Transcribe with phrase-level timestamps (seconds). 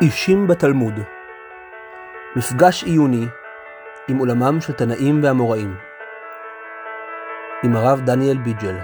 [0.00, 0.94] אישים בתלמוד
[2.36, 3.26] מפגש עיוני
[4.08, 5.76] עם עולמם של תנאים ואמוראים
[7.64, 8.76] עם הרב דניאל ביג'ל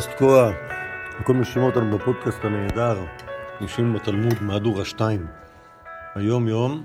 [0.00, 0.52] סתקוע,
[1.20, 3.04] לכל מי ששומע אותנו בפודקאסט הנהדר,
[3.60, 5.26] אישים בתלמוד, מהדורה 2.
[6.14, 6.84] היום יום,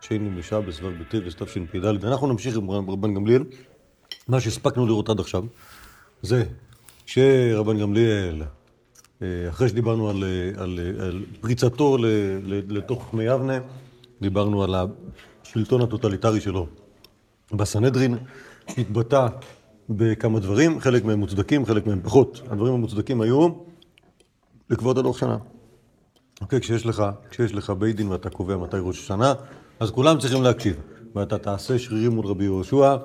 [0.00, 3.44] שני בשעה בסבב בטבת תשפ"ד, אנחנו נמשיך עם רבן גמליאל.
[4.28, 5.44] מה שהספקנו לראות עד עכשיו,
[6.22, 6.44] זה
[7.06, 8.42] שרבן גמליאל,
[9.22, 10.24] אה, אחרי שדיברנו על,
[10.56, 11.96] על, על פריצתו
[12.44, 13.58] לתוך מי יבנה,
[14.20, 14.74] דיברנו על
[15.42, 16.66] השלטון הטוטליטרי שלו
[17.52, 18.18] בסנהדרין,
[18.68, 19.26] התבטא
[19.88, 22.42] בכמה דברים, חלק מהם מוצדקים, חלק מהם פחות.
[22.50, 23.48] הדברים המוצדקים היו
[24.70, 25.36] לכבוד הלוך שנה.
[26.40, 29.34] אוקיי, כשיש לך, כשיש לך בית דין ואתה קובע מתי ראש השנה,
[29.80, 30.76] אז כולם צריכים להקשיב.
[31.14, 32.96] ואתה תעשה שרירים מול רבי יהושע,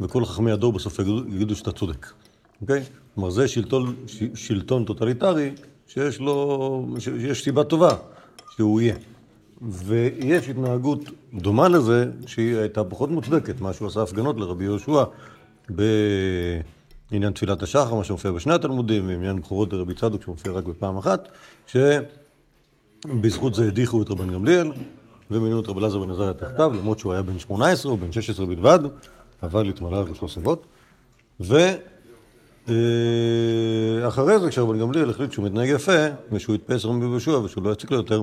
[0.00, 0.98] וכל חכמי הדור בסוף
[1.28, 2.06] יגידו שאתה צודק.
[2.62, 2.82] אוקיי?
[3.16, 3.94] כלומר, זה שלטון,
[4.34, 5.50] שלטון טוטליטרי
[5.88, 7.96] שיש לו, שיש סיבה טובה
[8.56, 8.94] שהוא יהיה.
[9.62, 11.00] ויש התנהגות
[11.34, 15.04] דומה לזה, שהיא הייתה פחות מוצדקת, מה שהוא עשה הפגנות לרבי יהושע
[15.68, 21.28] בעניין תפילת השחר, מה שמופיע בשני התלמודים, ועניין בכורות לרבי צדוק שמופיע רק בפעם אחת,
[21.66, 24.72] שבזכות זה הדיחו את רבן גמליאל,
[25.30, 28.46] ומינו את רבי אלעזר בן עזריה תחתיו, למרות שהוא היה בן 18 או בן 16
[28.46, 28.78] בלבד,
[29.42, 30.66] אבל התמלא לשלוש סיבות.
[32.68, 37.90] ואחרי זה, כשרבן גמליאל החליט שהוא מתנהג יפה, ושהוא יתפס רבי יהושע ושהוא לא יציק
[37.90, 38.22] לו יותר,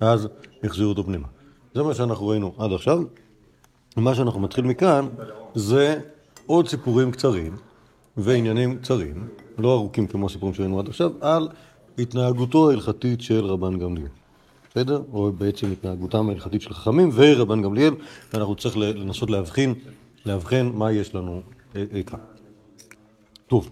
[0.00, 0.28] אז
[0.64, 1.28] החזירו אותו פנימה.
[1.74, 3.02] זה מה שאנחנו ראינו עד עכשיו.
[3.96, 5.08] ומה שאנחנו מתחיל מכאן
[5.54, 6.00] זה
[6.46, 7.56] עוד סיפורים קצרים
[8.16, 9.28] ועניינים קצרים,
[9.58, 11.48] לא ארוכים כמו הסיפורים שראינו עד עכשיו, על
[11.98, 14.08] התנהגותו ההלכתית של רבן גמליאל.
[14.70, 15.02] בסדר?
[15.12, 17.94] או בעצם התנהגותם ההלכתית של חכמים ורבן גמליאל,
[18.32, 19.74] ואנחנו צריך לנסות להבחין,
[20.26, 21.42] להבחין מה יש לנו
[21.76, 22.18] אה, אה, כאן.
[23.46, 23.70] טוב,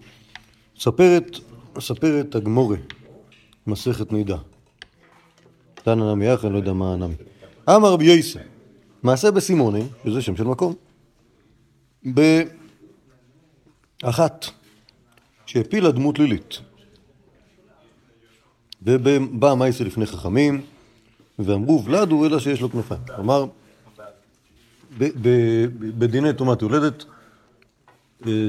[0.78, 1.38] ספרת,
[1.78, 2.76] ספרת הגמורה,
[3.66, 4.36] מסכת מידע.
[5.74, 7.14] תנא נמי יחד, לא יודע מה נמי.
[7.68, 8.40] אמר רבי יסא,
[9.02, 10.74] מעשה בסימוני, שזה שם של מקום,
[14.02, 14.46] באחת
[15.46, 16.58] שהפילה דמות לילית.
[18.82, 20.60] ובא מייסה לפני חכמים,
[21.38, 23.00] ואמרו ולדו אלא שיש לו כנפיים.
[23.16, 23.44] כלומר,
[25.98, 27.04] בדיני טומאת יולדת,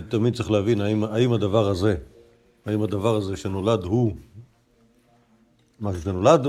[0.09, 1.95] תמיד צריך להבין האם, האם הדבר הזה,
[2.65, 4.11] האם הדבר הזה שנולד הוא
[5.79, 6.47] משהו שנולד,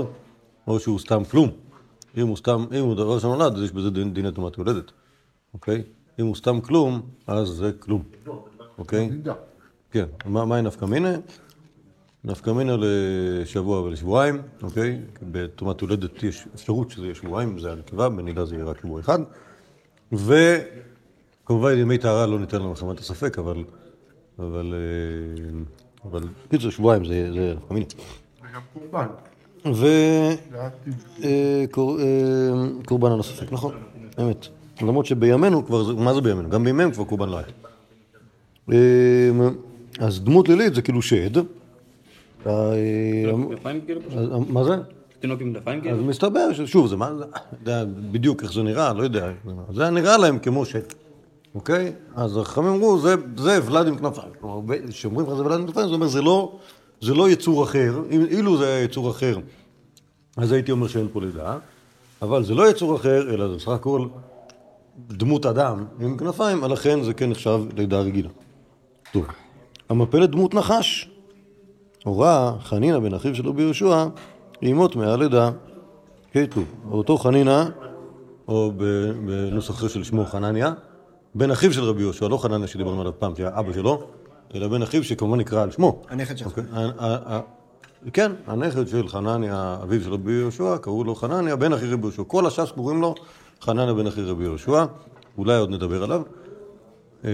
[0.67, 1.49] או שהוא סתם כלום.
[2.17, 4.91] אם הוא סתם, אם הוא דבר שנולד, אז יש בזה דין, דיני טומאת יולדת,
[5.53, 5.83] אוקיי?
[6.19, 8.03] אם הוא סתם כלום, אז זה כלום,
[8.77, 9.09] אוקיי?
[9.91, 11.15] כן, מה, מהי נפקא מינה?
[12.23, 15.01] נפקא מינה לשבוע ולשבועיים, אוקיי?
[15.31, 19.19] בטומאת יולדת יש אפשרות שזה יהיה שבועיים, זה הנקבה, בנידה זה יהיה רק שבוע אחד.
[21.45, 23.63] וכמובן ימי טהרה לא ניתן למחמת הספק, אבל...
[24.39, 24.73] אבל...
[26.05, 26.21] אבל...
[26.49, 27.85] קיצור, שבועיים זה מינה.
[28.41, 29.07] וגם קורבן.
[32.81, 33.73] וקורבן על הספק, נכון,
[34.21, 34.47] אמת.
[34.81, 36.49] למרות שבימינו כבר, מה זה בימינו?
[36.49, 37.47] גם בימיהם כבר קורבן לא היה.
[39.99, 41.37] אז דמות לילית זה כאילו שד.
[42.45, 42.73] מה
[44.63, 44.75] זה?
[45.19, 46.03] תינוק עם כנפיים אז כאילו?
[46.03, 47.23] מסתבר ששוב, זה מה זה,
[47.53, 49.31] יודע בדיוק איך זה נראה, לא יודע,
[49.73, 50.79] זה נראה להם כמו שד,
[51.55, 51.93] אוקיי?
[52.15, 54.31] אז החכמים אמרו, זה, זה ולד עם כנפיים.
[54.39, 56.55] כלומר, כשאומרים לך זה ולד עם כנפיים, זה אומר, זה לא,
[57.01, 59.37] זה לא יצור אחר, אילו זה היה יצור אחר,
[60.37, 61.57] אז הייתי אומר שאין פה לידה,
[62.21, 64.07] אבל זה לא יצור אחר, אלא זה בסך הכל
[65.07, 68.29] דמות אדם עם כנפיים, לכן זה כן נחשב לידה רגילה.
[69.11, 69.25] טוב,
[69.89, 71.09] המפלת דמות נחש.
[72.03, 74.05] הורה חנינא בן אחיו של רבי יהושע
[74.61, 75.51] לאמות מהלידה.
[76.33, 77.63] כתוב, אותו חנינא,
[78.47, 78.71] או
[79.25, 80.73] בנוסח של שמו חנניה,
[81.35, 84.03] בן אחיו של רבי יהושע, לא חנניה שדיברנו עליו פעם, שהיה אבא שלו,
[84.55, 86.01] אלא בן אחיו שכמובן נקרא על שמו.
[86.09, 86.47] הנכד שלך.
[86.47, 86.63] אוקיי,
[88.13, 92.23] כן, הנכד של חנניה, אביו של רבי יהושע, קראו לו חנניה, בן אחי רבי יהושע.
[92.27, 93.15] כל הש"ס קוראים לו
[93.61, 94.85] חנניה בן אחי רבי יהושע,
[95.37, 96.21] אולי עוד נדבר עליו.
[97.23, 97.29] אמ,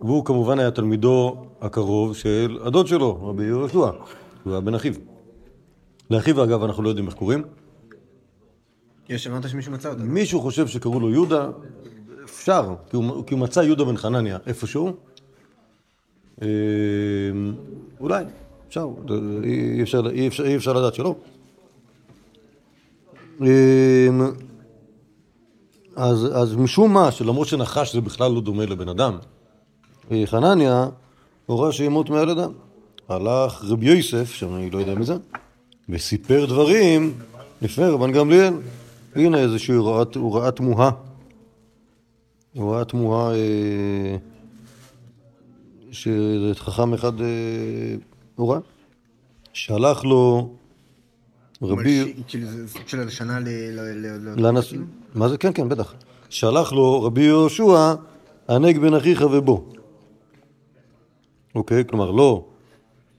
[0.00, 3.90] והוא כמובן היה תלמידו הקרוב של הדוד שלו, רבי יהושע,
[4.44, 4.94] הוא היה בן אחיו.
[6.10, 7.44] לאחיו, אגב, אנחנו לא יודעים איך קוראים.
[9.08, 10.02] יש, אמרת שמישהו מצא אותה.
[10.02, 11.48] מישהו חושב שקראו לו יהודה,
[12.24, 14.96] אפשר, כי הוא, כי הוא מצא יהודה בן חנניה איפשהו.
[16.42, 16.48] אה,
[18.00, 18.24] אולי,
[18.68, 18.88] אפשר,
[19.44, 21.16] אי אפשר, אי אפשר, אי אפשר לדעת שלא.
[23.42, 24.08] אה,
[25.96, 29.18] אז, אז משום מה, שלמרות שנחש זה בכלל לא דומה לבן אדם,
[30.10, 30.88] אה, חנניה
[31.46, 32.46] הורה שימות מהלידה.
[33.08, 35.14] הלך רבי יוסף, שאני לא יודע מי זה,
[35.88, 37.14] וסיפר דברים
[37.62, 38.54] לפני רבן גמליאל.
[39.14, 40.90] הנה איזושהי הוראה, הוראה תמוהה.
[42.54, 44.16] הוראה תמוהה אה,
[45.90, 47.26] שחכם אחד אה,
[48.34, 48.58] הורה,
[49.52, 50.50] שלח לו
[51.62, 52.14] רבי...
[52.28, 52.48] כאילו
[52.86, 53.44] של הלשנה ל...
[53.48, 54.72] ל- ל- ל- לאנס...
[55.14, 55.38] מה זה?
[55.38, 55.94] כן, כן, בטח.
[56.28, 57.94] שלח לו רבי יהושע,
[58.48, 59.60] הנק בן אחיך ובוא.
[61.54, 62.44] אוקיי, כלומר, לא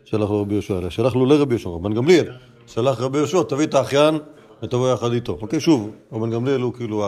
[0.06, 2.31] שלח לו רבי יהושע, אלא שלח לו לרבי יהושע, רבן גמליאל.
[2.68, 4.15] שלח רבי יהושע, תביא את האחיין
[4.63, 5.38] ותבוא יחד איתו.
[5.42, 7.06] אוקיי, שוב, רבן גמליאל הוא כאילו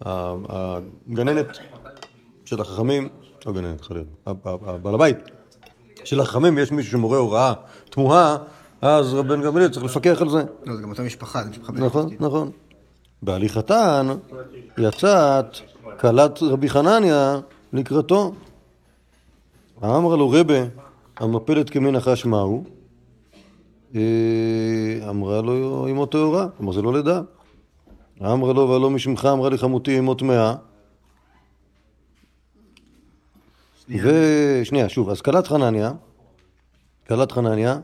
[0.00, 1.58] הגננת
[2.44, 3.08] של החכמים,
[3.46, 5.16] לא גננת, חלילה, הבעל הבית
[6.04, 7.52] של החכמים, יש מישהו שמורה הוראה
[7.90, 8.36] תמוהה,
[8.82, 10.44] אז רבן גמליאל צריך לפקח על זה.
[10.64, 12.50] לא, זה גם אותה משפחה, זה משפחה נכון, נכון.
[13.22, 14.06] בהליכתן
[14.78, 15.46] יצאת
[16.00, 17.40] כלת רבי חנניה
[17.72, 18.32] לקראתו.
[19.84, 20.64] אמר לו רבה,
[21.16, 22.64] המפלת כמין נחש מהו?
[23.94, 27.20] אה, אמרה לו אמו טהורה, כלומר זה לא לידה.
[28.20, 30.54] אמרה לו והלא משמך אמרה לי חמותי אמו טמאה.
[33.88, 35.92] ושנייה, שוב, אז כלת חנניה,
[37.08, 37.78] כלת חנניה,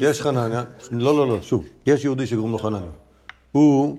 [0.00, 2.90] יש חנניה, לא, לא, לא, שוב, יש יהודי שקוראים לו חנניה.
[3.52, 3.98] הוא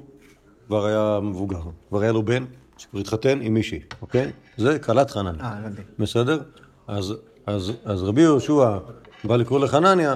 [0.68, 2.45] כבר היה מבוגר, כבר היה לו בן
[2.77, 4.31] שכבר התחתן עם מישהי, אוקיי?
[4.57, 5.42] זה כלת חנניה.
[5.42, 5.56] אה.
[6.00, 6.42] בסדר?
[6.88, 7.13] אז
[7.85, 8.77] רבי יהושע
[9.24, 10.15] בא לקרוא לחנניה,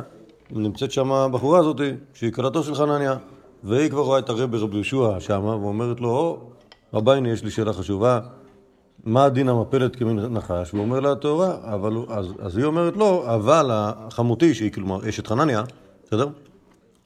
[0.56, 1.82] נמצאת שם הבחורה הזאת,
[2.14, 3.16] שהיא כלתו של חנניה,
[3.64, 6.50] והיא כבר רואה את הרבי רבי יהושע שם, ואומרת לו, או,
[6.94, 8.20] רבייני, יש לי שאלה חשובה,
[9.04, 10.74] מה הדין המפלת כמין נחש?
[10.74, 15.28] והוא אומר לה, טהורה, אבל אז, אז היא אומרת לו, אבל החמותי, שהיא כלומר אשת
[15.28, 15.64] חנניה,
[16.06, 16.28] בסדר?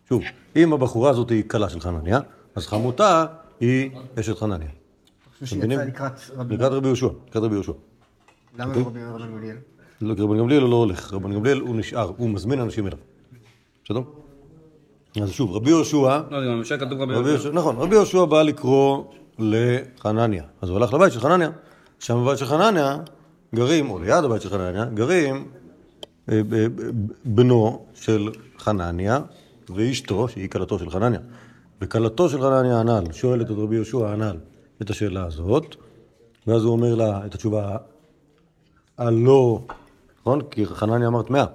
[0.09, 0.21] שוב,
[0.55, 2.19] אם הבחורה הזאת היא כלה של חנניה,
[2.55, 3.25] אז חמותה
[3.59, 3.89] היא
[4.19, 4.69] אשת חנניה.
[5.41, 5.79] מבינים?
[5.79, 6.88] לקראת רבי...
[6.88, 7.71] יהושע, לקראת רבי יהושע.
[8.57, 9.57] למה לא רבי גמליאל?
[10.01, 12.97] לא, רבן גמליאל הוא לא הולך, רבן גמליאל הוא נשאר, הוא מזמין אנשים אליו.
[13.89, 14.01] בסדר?
[15.23, 17.51] אז שוב, רבי יהושע, לא, זה במשל כתוב רבי יהושע.
[17.51, 19.03] נכון, רבי יהושע בא לקרוא
[19.39, 20.43] לחנניה.
[20.61, 21.49] אז הוא הלך לבית של חנניה.
[21.99, 22.97] שם בבית של חנניה
[23.55, 25.47] גרים, או ליד הבית של חנניה, גרים
[26.31, 26.91] אה, ב- ב-
[27.25, 28.29] בנו של
[28.59, 29.19] חנניה
[29.75, 31.19] ואשתו, שהיא כלתו של חנניה.
[31.81, 34.37] וכלתו של חנניה הנ"ל שואלת את רבי יהושע הנ"ל
[34.81, 35.75] את השאלה הזאת,
[36.47, 37.77] ואז הוא אומר לה את התשובה
[38.97, 39.59] הלא,
[40.21, 40.41] נכון?
[40.41, 41.45] כי חנניה אמר טמאה,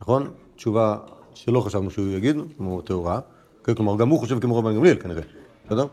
[0.00, 0.30] נכון?
[0.56, 0.96] תשובה
[1.34, 3.20] שלא חשבנו שהוא יגיד, כמו טהורה,
[3.64, 5.22] כן, כלומר גם הוא חושב כמו רבן גמליאל כנראה,
[5.66, 5.86] בסדר?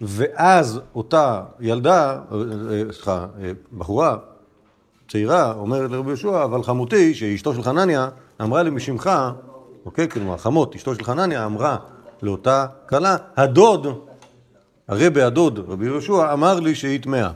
[0.00, 2.36] ואז אותה ילדה, אה,
[2.70, 4.16] אה, סליחה, אה, בחורה
[5.08, 8.08] צעירה אומרת לרבי יהושע, אבל חמותי, שהיא אשתו של חנניה,
[8.40, 9.10] אמרה לי משמך,
[9.86, 11.76] אוקיי, כלומר חמות, אשתו של חנניה, אמרה
[12.22, 13.86] לאותה כלה, הדוד,
[14.88, 17.30] הרבי הדוד, רבי יהושע, אמר לי שהיא טמאה.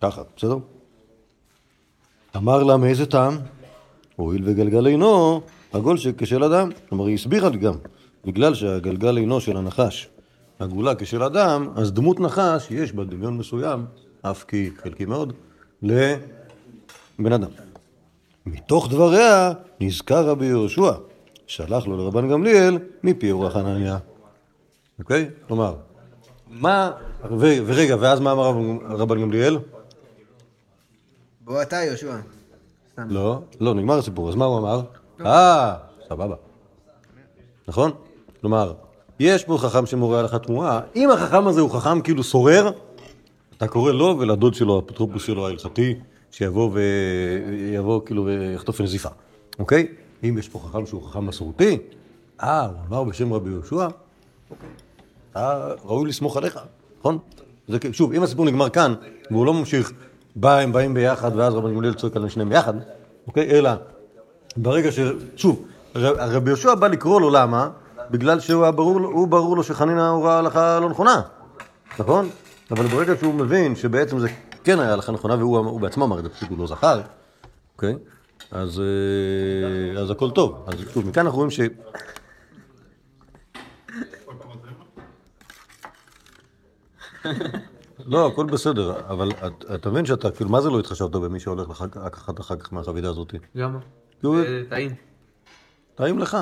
[0.00, 0.56] ככה, בסדר?
[2.36, 3.38] אמר לה מאיזה טעם?
[4.20, 5.40] הואיל וגלגל עינו
[5.72, 6.70] עגול כשל אדם.
[6.88, 7.74] כלומר, היא הסבירה גם,
[8.24, 10.08] בגלל שהגלגל עינו של הנחש
[10.58, 13.84] עגולה כשל אדם, אז דמות נחש יש בה דמיון מסוים,
[14.22, 15.32] אף כי חלקי מאוד,
[15.82, 17.50] לבן אדם.
[18.46, 20.92] מתוך דבריה נזכר רבי יהושע,
[21.46, 23.98] שלח לו לרבן גמליאל מפי אורח חנניה.
[24.98, 25.30] אוקיי?
[25.46, 25.74] כלומר,
[26.50, 26.90] מה,
[27.30, 28.52] ורגע, ואז מה אמר
[28.88, 29.58] רבן גמליאל?
[31.40, 32.16] בוא אתה יהושע.
[33.08, 34.82] לא, לא, נגמר הסיפור, אז מה הוא אמר?
[35.26, 35.74] אה,
[36.08, 36.34] סבבה.
[37.68, 37.90] נכון?
[38.40, 38.72] כלומר,
[39.20, 42.70] יש פה חכם שמורה עליך תמוהה, אם החכם הזה הוא חכם כאילו סורר,
[43.56, 45.94] אתה קורא לו ולדוד שלו, האפוטרופוס שלו ההלכתי,
[46.30, 49.08] שיבוא ויבוא כאילו ויחטוף נזיפה,
[49.58, 49.86] אוקיי?
[50.24, 51.78] אם יש פה חכם שהוא חכם מסורתי,
[52.42, 53.88] אה, הוא אמר בשם רבי יהושע,
[55.32, 56.58] אתה ראוי לסמוך עליך,
[57.00, 57.18] נכון?
[57.68, 58.94] זה, שוב, אם הסיפור נגמר כאן,
[59.30, 59.92] והוא לא ממשיך,
[60.36, 62.74] בא, הם באים ביחד, ואז רבן גמליאל צועק עליהם שניהם ביחד,
[63.30, 63.50] אוקיי?
[63.50, 63.70] אלא,
[64.56, 64.98] ברגע ש...
[65.36, 67.68] שוב, רבי יהושע בא לקרוא לו, למה?
[68.10, 71.20] בגלל שהוא ברור, הוא ברור לו שחנינא הורה הלכה לא נכונה,
[71.98, 72.30] נכון?
[72.70, 74.28] אבל ברגע שהוא מבין שבעצם זה
[74.64, 77.00] כן היה הלכה נכונה, והוא הוא בעצמו אמר את זה, פשוט הוא לא זכר,
[77.76, 77.94] אוקיי?
[78.50, 80.64] אז, אה, אז הכל טוב.
[80.66, 81.60] אז שוב, מכאן אנחנו רואים ש...
[88.06, 91.70] לא, הכל בסדר, אבל את- אתה מבין שאתה, כאילו, מה זה לא התחשבת במי שהולך
[91.70, 93.34] לך- לקחת אחר כך מהחבילה הזאת?
[93.54, 93.78] למה?
[94.22, 94.94] זה טעים.
[95.94, 96.36] טעים לך.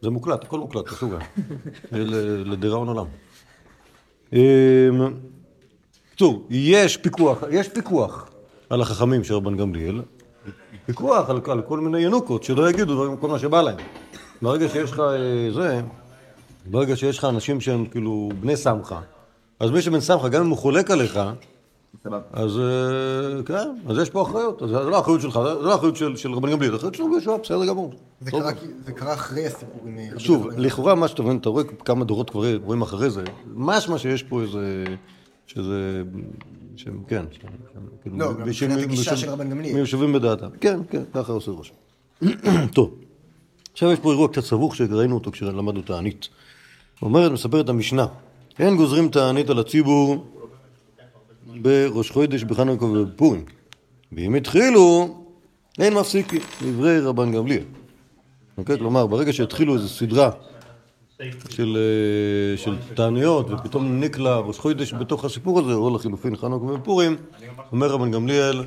[0.00, 1.18] זה מוקלט, הכל מוקלט, תעשו גם.
[2.50, 3.06] לדיראון עולם.
[4.32, 4.38] אמ,
[6.08, 8.30] בקיצור, יש פיקוח, יש פיקוח
[8.70, 10.02] על החכמים של רבן גמליאל,
[10.86, 13.76] פיקוח על, על כל מיני ינוקות שלא יגידו דברים, כל מה שבא להם.
[14.42, 15.16] ברגע שיש לך אה,
[15.54, 15.80] זה,
[16.66, 19.00] ברגע שיש לך אנשים שהם כאילו בני סמכה,
[19.60, 21.20] אז מי שבן סמכה, גם אם הוא חולק עליך,
[22.32, 24.62] אז אה, כן, אז יש פה אחריות.
[24.66, 27.36] זה לא האחריות שלך, זה לא האחריות של, רבן גמליאל, זה האחריות של רבי יהושע,
[27.42, 27.92] בסדר גמור.
[28.20, 28.30] זה.
[28.94, 29.98] קרה- אחרי הסיפור עם...
[30.12, 30.46] רבי שוב.
[30.56, 33.22] לכאורה מה שאתה מבין, אתה רואה כמה דורות כבר רואים אחרי זה,
[33.54, 34.84] משמע שיש פה איזה,
[35.46, 36.02] שזה,
[36.76, 37.24] שהם, כן,
[38.02, 39.74] כאילו, לא, גם מבחינת הגישה של רבן גמליאל.
[39.74, 40.48] מיושבים בדעתם.
[40.60, 41.72] כן, כן, ככה עושה ראש.
[42.74, 42.94] טוב,
[43.72, 46.28] עכשיו יש פה אירוע קצת סבוך שראינו אותו כשלמדנו תענית.
[47.02, 48.06] אומרת, מספרת המשנה,
[48.58, 50.26] אין גוזרים תענית על הציבור
[51.46, 53.44] בראש חודש, בחנוכה ובפורים.
[54.12, 55.14] ואם התחילו,
[55.78, 57.64] אין מפסיקים, דברי רבן גמליאל.
[58.58, 58.78] אוקיי?
[58.78, 60.30] כלומר, ברגע שהתחילו איזו סדרה
[61.48, 67.16] של, אה, של תעניות, ופתאום נקלע ראש חודש בתוך הסיפור הזה, או לחילופין חנוכה ופורים,
[67.72, 68.64] אומר רבן גמליאל,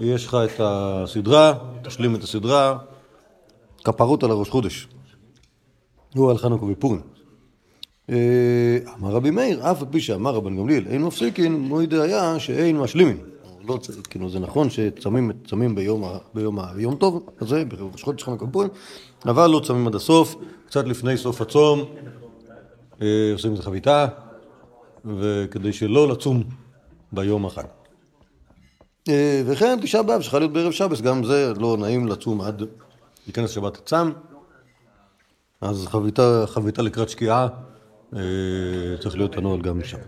[0.00, 2.78] יש לך את הסדרה, תשלים את הסדרה,
[3.84, 4.88] כפרות על הראש חודש.
[6.14, 7.15] הוא על חנוכה ופורים.
[8.10, 8.16] אה,
[8.98, 13.18] אמר רבי מאיר, אף על פי שאמר רבן גמליאל, אין מפסיקין, מועיד היה שאין משלימין.
[13.68, 18.44] לא, צ- כאילו זה נכון שצמים צמים ביום, ביום, ביום טוב הזה, בראש חודש חנוכה
[18.44, 18.68] ופורים,
[19.24, 20.34] אבל לא צמים עד הסוף,
[20.66, 21.84] קצת לפני סוף הצום,
[23.02, 24.06] אה, עושים את החביתה,
[25.04, 26.42] וכדי שלא לצום
[27.12, 27.64] ביום החג.
[29.08, 32.62] אה, וכן תשעה באב שצריכה להיות בערב שבס, גם זה לא נעים לצום עד
[33.26, 34.10] להיכנס שבת הצם,
[35.60, 37.48] אז חביתה, חביתה לקראת שקיעה
[39.00, 39.98] צריך להיות הנוהל גם שם.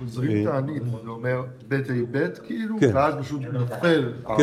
[0.00, 2.90] גוזרים תענית, זה אומר בית אי בית כאילו, כן.
[2.94, 4.12] ואז פשוט נופל.
[4.26, 4.34] כן,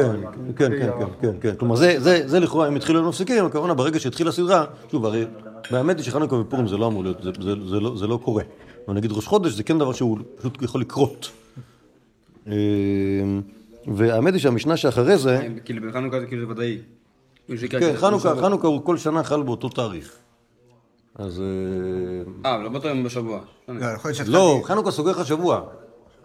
[0.56, 1.56] כן, כן, כן, כן, כן.
[1.56, 5.26] כלומר, זה, זה, זה לכאורה, אם התחילו הם מפסיקים, הכוונה ברגע שהתחילה הסדרה, שוב, הרי,
[5.72, 8.44] והאמת היא שחנוכה ופורים זה לא אמור להיות, זה, זה, זה, לא, זה לא קורה.
[8.88, 11.32] אבל נגיד ראש חודש זה כן דבר שהוא פשוט יכול לקרות.
[12.48, 12.54] אה,
[13.96, 16.78] והאמת היא שהמשנה שאחרי זה, כאילו בחנוכה זה כאילו ודאי.
[17.70, 20.18] כן, חנוכה, חנוכה הוא כל שנה חל באותו תאריך.
[21.16, 21.42] אז...
[21.42, 21.46] אה,
[22.52, 23.40] אה, אבל לא באותו יום בשבוע.
[23.68, 24.38] לא, לא, שהתחלתי...
[24.64, 25.62] חנוכה סוגר לך שבוע.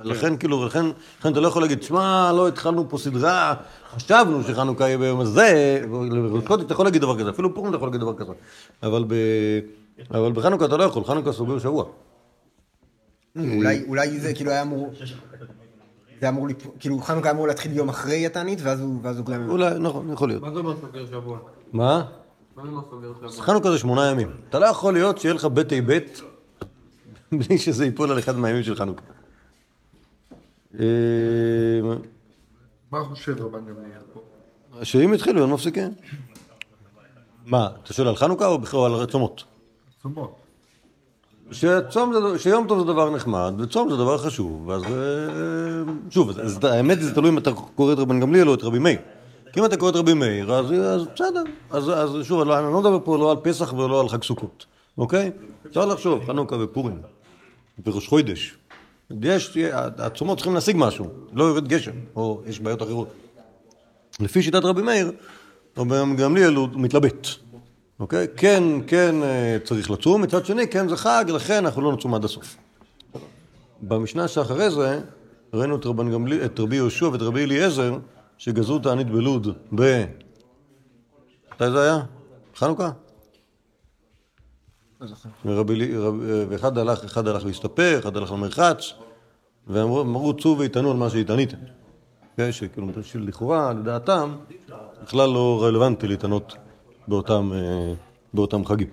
[0.01, 0.85] לכן כאילו, לכן,
[1.21, 3.55] לכן אתה לא יכול להגיד, שמע, לא התחלנו פה סדרה,
[3.95, 7.89] חשבנו שחנוכה יהיה ביום הזה, ובקודם אתה יכול להגיד דבר כזה, אפילו פורים אתה יכול
[7.89, 8.33] להגיד דבר כזה.
[8.83, 9.15] אבל, ב...
[10.11, 11.85] אבל בחנוכה אתה לא יכול, חנוכה סוגר שבוע.
[13.37, 14.93] אולי- אולי זה כאילו היה אמור...
[16.21, 19.51] זה אמור, ליפ- כאילו חנוכה אמור להתחיל יום אחרי התענית, ואז הוא ואז הוא גם...
[19.51, 20.43] אולי, נכון, יכול להיות.
[20.43, 21.39] מה זה אומר סוגר שבוע?
[21.73, 22.05] מה?
[23.25, 24.31] אז חנוכה זה שמונה ימים.
[24.49, 26.21] אתה לא יכול להיות שיהיה לך בית אי בית
[27.33, 29.03] בלי שזה ייפול על אחד מהימים של חנוכה.
[30.81, 30.85] אה,
[32.91, 34.21] מה חושב רבן גמליאל פה?
[34.83, 35.91] שאם התחילו, הם מפסיקים.
[37.47, 39.45] מה, אתה שואל על חנוכה או בכלל על צומות?
[40.03, 40.35] צומות.
[42.37, 47.01] שיום טוב זה דבר נחמד, וצום זה דבר חשוב, אז אה, שוב, אז, אז האמת
[47.01, 48.99] זה תלוי אם אתה קורא את רבן גמליאל או את רבי מאיר.
[49.59, 51.43] אם אתה קורא את רבי מאיר, אז, אז בסדר.
[51.71, 54.67] אז, אז שוב, לא- אני לא מדבר פה לא על פסח ולא על חג סוכות,
[54.99, 55.31] אוקיי?
[55.67, 56.99] אפשר לחשוב, חנוכה ופורים,
[57.87, 58.57] וראש חוידש.
[59.23, 59.57] יש,
[59.99, 63.09] הצומות צריכים להשיג משהו, לא יורד גשם, או יש בעיות אחרות.
[64.21, 65.13] לפי שיטת רבי מאיר,
[65.79, 67.27] רבי גמליאל הוא מתלבט.
[68.01, 68.27] אוקיי?
[68.37, 72.25] כן, כן אה, צריך לצום, מצד שני, כן זה חג, לכן אנחנו לא נצום עד
[72.25, 72.57] הסוף.
[73.83, 75.01] במשנה שאחרי זה,
[75.55, 75.77] ראינו
[76.45, 77.99] את רבי יהושע ואת רבי אליעזר,
[78.39, 80.05] שגזרו תענית בלוד ב...
[81.53, 81.99] מתי זה היה?
[82.57, 82.91] חנוכה?
[85.45, 88.93] ורבי, רב, אה, ואחד הלך, אחד הלך להסתפר, אחד הלך למרחץ,
[89.67, 91.57] ואמרו, אמרו צאו ויטענו על מה שהתעניתם.
[92.37, 94.37] כן, שכאילו, שלכאורה, לדעתם,
[95.03, 96.55] בכלל לא רלוונטי להתענות
[97.09, 97.95] באותם, אה,
[98.35, 98.89] באותם חגים.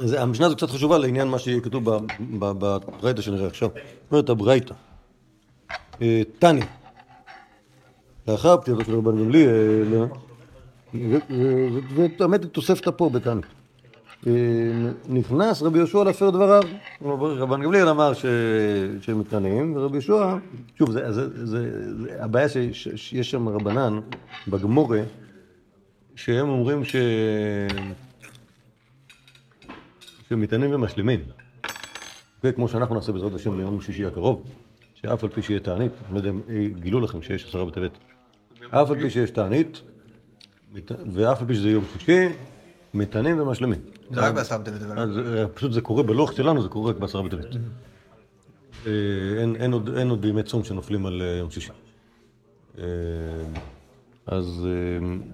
[0.00, 1.98] אז המשנה הזו קצת חשובה לעניין מה שכתוב ב-
[2.38, 3.68] ב- בברייתא שנראה עכשיו.
[4.10, 4.74] אומרת הברייתא,
[6.02, 6.60] אה, תני,
[8.28, 10.06] לאחר פטירתו של רבן גמליאל,
[12.18, 13.40] והאמת היא תוספתא פה בתני.
[14.26, 14.32] אה,
[15.08, 16.62] נכנס רבי יהושע להפר דבריו.
[17.20, 18.12] רבן גמליאל אמר.
[19.00, 20.36] שהם מתענים, ורבי יהושע,
[20.78, 21.68] שוב, זה, זה, זה,
[22.20, 24.00] הבעיה שיש שם רבנן
[24.48, 25.02] בגמורה,
[26.16, 26.96] שהם אומרים ש...
[30.28, 31.20] שמתענים ומשלימים.
[32.44, 34.44] וכמו שאנחנו נעשה בעזרת השם ביום שישי הקרוב,
[34.94, 36.40] שאף על פי שיהיה תענית, אני לא יודע אם
[36.80, 37.90] גילו לכם שיש עשרה בטבת,
[38.70, 39.80] אף על פי שיש תענית,
[41.12, 42.28] ואף על פי שזה יום שישי,
[42.94, 43.78] מתענים ומשלימים.
[44.10, 44.82] זה רק בעשרה בטבת,
[45.38, 47.46] אה, פשוט זה קורה בלוח שלנו, זה קורה רק בעשרה בטבת.
[48.86, 48.90] אה,
[49.40, 49.88] אין- עוד-
[50.20, 51.70] בימי צום שנופלים על אה, יום שישי.
[54.26, 54.66] אז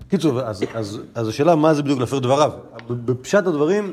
[0.09, 0.65] קיצור, אז-
[1.29, 2.53] השאלה מה זה בדיוק להפר דבריו.
[2.89, 3.93] בפשט הדברים,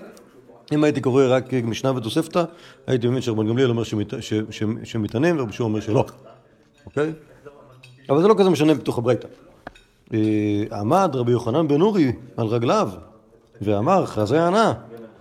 [0.74, 2.44] אם הייתי קורא רק משנה ותוספתא,
[2.88, 3.84] הייתי מבין שרבן גמליאל אומר
[4.84, 6.06] שמתענים ורבי אומר שלא,
[6.86, 7.13] אוקיי?
[8.10, 9.28] אבל זה לא כזה משנה בתוך הברייתא.
[10.14, 10.20] אה,
[10.80, 12.90] עמד רבי יוחנן בן אורי על רגליו
[13.62, 14.74] ואמר, חזה ענה,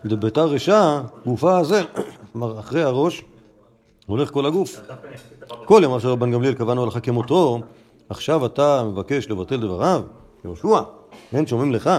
[0.04, 1.82] דביתר רשע, גופה הזה.
[2.32, 3.24] כלומר, אחרי הראש
[4.06, 4.80] הולך כל הגוף.
[5.64, 7.60] כל ימיו של רבן גמליאל קבענו הלכה כמותו,
[8.08, 10.02] עכשיו אתה מבקש לבטל דבריו,
[10.44, 10.80] יהושע,
[11.32, 11.90] אין שומעים לך.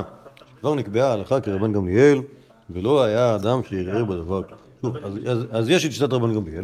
[0.60, 2.22] כבר נקבעה ההלכה כרבן גמליאל,
[2.70, 4.42] ולא היה אדם שיראה בדבר.
[5.52, 6.64] אז יש את שיטת רבן גמליאל,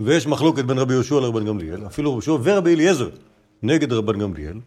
[0.00, 3.08] ויש מחלוקת בין רבי יהושע לרבן גמליאל, אפילו רבי יהושע ורבי אליעזר
[3.62, 4.60] נגד רבן גמליאל,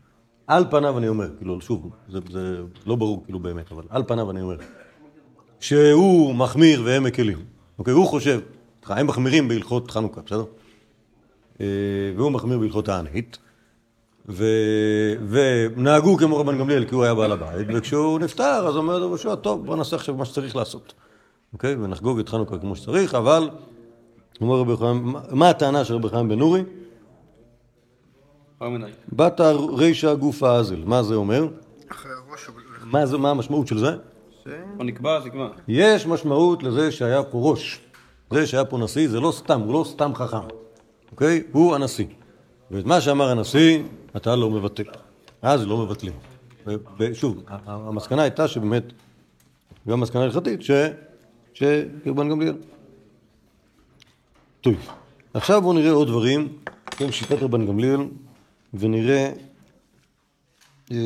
[0.47, 4.31] על פניו אני אומר, כאילו, שוב, זה, זה לא ברור כאילו באמת, אבל על פניו
[4.31, 4.57] אני אומר,
[5.59, 7.37] שהוא מחמיר והם מקלים.
[7.79, 8.39] אוקיי, הוא חושב,
[8.85, 10.43] הם מחמירים בהלכות חנוכה, בסדר?
[11.61, 11.65] אה,
[12.15, 13.37] והוא מחמיר בהלכות הענית,
[14.29, 14.45] ו...
[15.29, 19.65] ונהגו כמו רבן גמליאל כי הוא היה בעל הבית, וכשהוא נפטר אז אומר יהושע, טוב,
[19.65, 20.93] בוא נעשה עכשיו מה שצריך לעשות.
[21.53, 21.75] אוקיי?
[21.75, 23.49] ונחגוג את חנוכה כמו שצריך, אבל,
[24.41, 26.63] אומר רבי חיים, מה הטענה של רבי חיים בן נורי?
[29.13, 29.41] בת
[29.77, 31.47] רישא גופא אזל, מה זה אומר?
[32.83, 33.95] מה, זה, מה המשמעות של זה?
[34.79, 35.47] או נקבע, אז נקבע.
[35.67, 37.79] יש משמעות לזה שהיה פה ראש.
[38.31, 40.37] זה שהיה פה נשיא זה לא סתם, הוא לא סתם חכם,
[41.11, 41.43] אוקיי?
[41.51, 42.05] הוא הנשיא.
[42.71, 43.83] ואת מה שאמר הנשיא,
[44.15, 44.83] אתה לא מבטל.
[45.41, 46.13] אז לא מבטלים.
[46.99, 48.83] ושוב, המסקנה הייתה שבאמת,
[49.87, 50.71] גם מסקנה הלכתית, ש...
[51.53, 52.55] שרבן גמליאל.
[54.61, 54.73] טוב,
[55.33, 56.47] עכשיו בואו נראה עוד דברים,
[56.85, 57.99] כן, שיטת רבן גמליאל,
[58.73, 59.31] ונראה...
[60.91, 60.97] אה,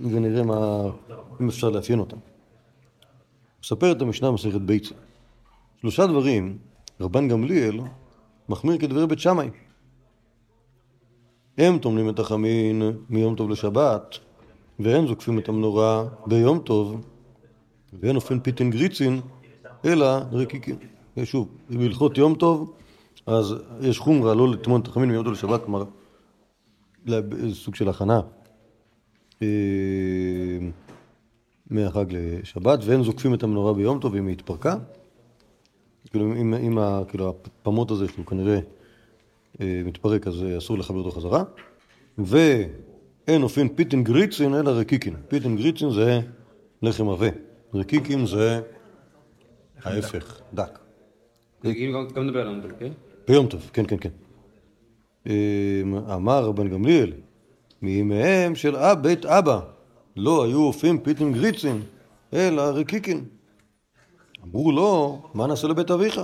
[0.00, 0.82] ונראה מה,
[1.40, 2.16] אם אפשר לאפיין אותם.
[3.62, 4.94] מספרת המשנה במסכת ביצה.
[5.80, 6.58] שלושה דברים,
[7.00, 7.80] רבן גמליאל
[8.48, 9.48] מחמיר כדברי בית שמאי.
[11.58, 14.18] הם טומנים את החמין מיום טוב לשבת,
[14.78, 17.06] והם זוקפים את המנורה ביום טוב,
[17.92, 19.20] ואין אופן פיתין גריצין,
[19.84, 20.76] אלא רקיקין.
[21.24, 22.72] שוב, בהלכות יום טוב,
[23.26, 25.84] אז יש חומרה לא לטמון את החמין מיום טוב לשבת, כלומר,
[27.52, 28.20] סוג של הכנה
[29.42, 29.46] אה,
[31.70, 34.76] מהחג לשבת, ואין זוקפים את המנורה ביום טוב אם היא התפרקה.
[36.10, 37.28] כאילו, אם, אם ה- כאילו,
[37.62, 38.58] הפמוט הזה שהוא כנראה
[39.60, 41.44] אה, מתפרק, אז אה, אסור לחבר אותו חזרה.
[42.18, 45.14] ואין אופין פיתין גריצין אלא רקיקין.
[45.28, 46.20] פיתין גריצין זה
[46.82, 47.26] לחם עבה.
[47.74, 48.60] רקיקין זה
[49.84, 50.78] ההפך, דק.
[52.14, 52.92] גם- נדבר עליו, כן?
[53.28, 54.08] ביום טוב, כן, כן, כן.
[55.26, 57.12] אמ, אמר רבן גמליאל,
[57.82, 59.60] מימיהם של בית אבא
[60.16, 61.82] לא היו אופים פיתים גריצין,
[62.32, 63.24] אלא רקיקין.
[64.44, 66.20] אמרו לו, מה נעשה לבית אביך?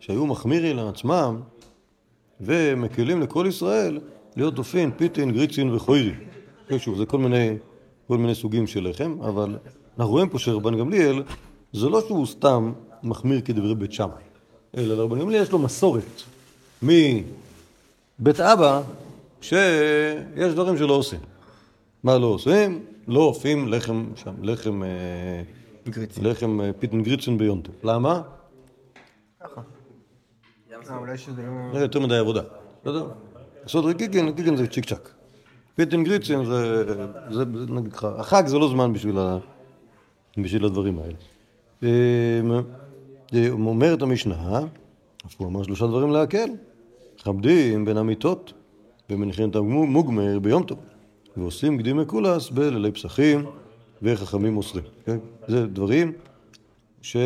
[0.00, 1.40] שהיו מחמירי לעצמם
[2.40, 4.00] ומקלים לכל ישראל
[4.36, 6.14] להיות אופין פיתין גריצין וחוירי.
[6.78, 7.56] שוב, זה כל מיני,
[8.08, 9.58] כל מיני סוגים של לחם, אבל
[9.98, 11.22] אנחנו רואים פה שרבן גמליאל,
[11.72, 14.22] זה לא שהוא סתם מחמיר כדברי בית שמאי,
[14.76, 16.22] אלא לרבן גמליאל יש לו מסורת
[16.82, 18.82] מבית אבא,
[19.40, 21.20] שיש דברים שלא עושים.
[22.02, 22.84] מה לא עושים?
[23.08, 24.88] לא אופים לחם שם, לחם, אה,
[25.88, 26.24] גריצין.
[26.26, 27.74] לחם אה, פיתן גריצין ביום טוב.
[27.82, 28.22] למה?
[29.42, 31.78] אה, אולי שזה לא...
[31.78, 32.42] זה יותר מדי עבודה.
[32.82, 33.08] בסדר?
[33.62, 35.10] לעשות רקיקין, רקיקין זה צ'יק צ'אק.
[35.74, 36.84] פיתן גריצין זה,
[37.30, 38.92] זה, נגיד לך, החג זה לא זמן
[40.36, 41.14] בשביל הדברים האלה.
[43.34, 44.60] אה, אומרת המשנה,
[45.26, 46.48] אף הוא אמר שלושה דברים להקל.
[47.20, 48.52] מכבדים בין המיטות
[49.10, 50.78] ומניחים את המוגמר ביום טוב.
[51.36, 53.46] ועושים קדימי קולס בלילי פסחים
[54.02, 54.84] וחכמים מוסרים.
[55.04, 55.18] כן?
[55.48, 56.12] זה דברים
[57.02, 57.16] ש...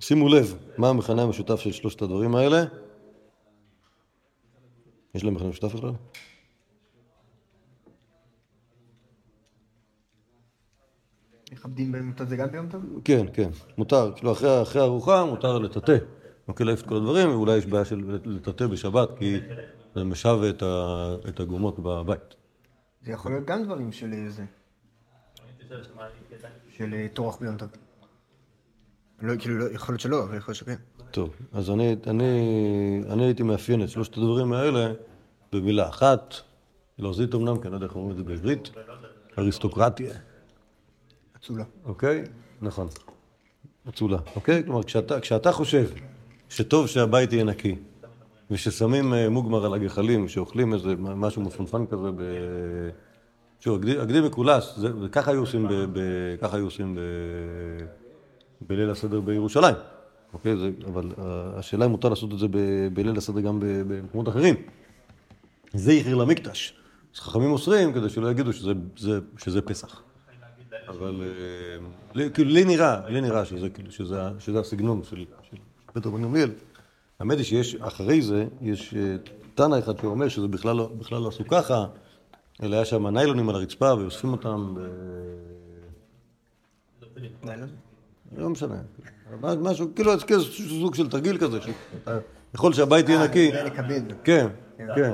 [0.00, 2.64] שימו לב, מה המכנה המשותף של שלושת הדברים האלה?
[5.14, 5.92] יש להם מכנה משותף בכלל?
[11.58, 12.82] מכבדים במוטות זה גם ביום טוב?
[13.04, 15.96] כן, כן, מותר, כאילו אחרי, אחרי הארוחה מותר לטאטא.
[16.48, 19.38] אוקיי, להעיף את כל הדברים, ואולי יש בעיה של לטאטא בשבת, כי
[19.94, 22.34] זה משב את, ה, את הגומות בבית.
[23.02, 24.44] זה יכול להיות גם דברים של זה.
[26.70, 27.68] של טורח ביום טוב.
[29.22, 30.74] לא, כאילו, לא, יכול להיות שלא, אבל יכול להיות שכן.
[31.10, 34.92] טוב, אז אני, אני, אני הייתי מאפיין את שלושת הדברים האלה
[35.52, 36.34] במילה אחת,
[36.98, 38.70] לועזית אמנם, כי אני לא יודע איך אומרים את זה בעברית,
[39.38, 40.14] אריסטוקרטיה.
[41.40, 41.64] אצולה.
[41.84, 42.24] אוקיי?
[42.62, 42.88] נכון.
[43.88, 44.64] אצולה, אוקיי?
[44.64, 45.90] כלומר, כשאתה, כשאתה חושב
[46.48, 47.76] שטוב שהבית יהיה נקי,
[48.50, 52.22] וששמים אה, מוגמר על הגחלים, שאוכלים איזה משהו מפונפן כזה ב...
[53.60, 55.98] שוב, הגדי- מקולס, וככה היו עושים, ב, ב,
[56.54, 57.00] היו עושים ב,
[58.60, 59.74] בליל הסדר בירושלים,
[60.32, 60.56] אוקיי?
[60.56, 61.24] זה, אבל אה,
[61.58, 62.58] השאלה אם מותר לעשות את זה ב,
[62.92, 64.54] בליל הסדר גם במקומות אחרים.
[65.74, 66.74] זה יחיר למקדש.
[67.14, 70.02] אז חכמים אוסרים כדי שלא יגידו שזה, זה, שזה פסח.
[70.88, 71.22] אבל
[72.16, 75.24] אה, כאילו לי נראה, לי נראה שזה כאילו שזה, הסגנון של,
[75.92, 76.50] פטר בן גמליאל.
[77.20, 79.16] האמת היא שיש, אחרי זה, יש אה,
[79.54, 81.86] תנא אחד שאומר שזה בכלל לא, בכלל לא עשו ככה,
[82.62, 84.80] אלא היה שם ניילונים על הרצפה ואוספים אותם, ב...
[88.36, 88.74] לא משנה,
[89.42, 90.12] משהו, כאילו,
[90.80, 92.18] סוג של תרגיל כזה, שאתה
[92.54, 93.50] יכול שהבית יהיה נקי.
[93.52, 94.00] זה לקבל.
[94.24, 94.46] כן,
[94.96, 95.12] כן,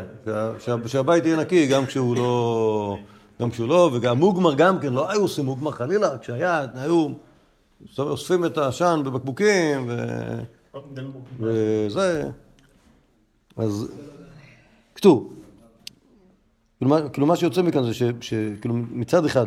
[0.58, 2.98] שה- שהבית יהיה נקי גם כשהוא לא,
[3.40, 7.08] גם כשהוא לא, וגם מוגמר גם כן, לא היו עושים מוגמר חלילה, כשהיה, היו
[7.98, 9.96] אוספים את העשן בבקבוקים, ו...
[11.38, 12.30] וזה...
[13.56, 13.88] אז...
[14.94, 15.34] כתוב,
[16.78, 19.46] כאילו מה- כאילו שיוצא מכאן זה שכאילו מצד אחד,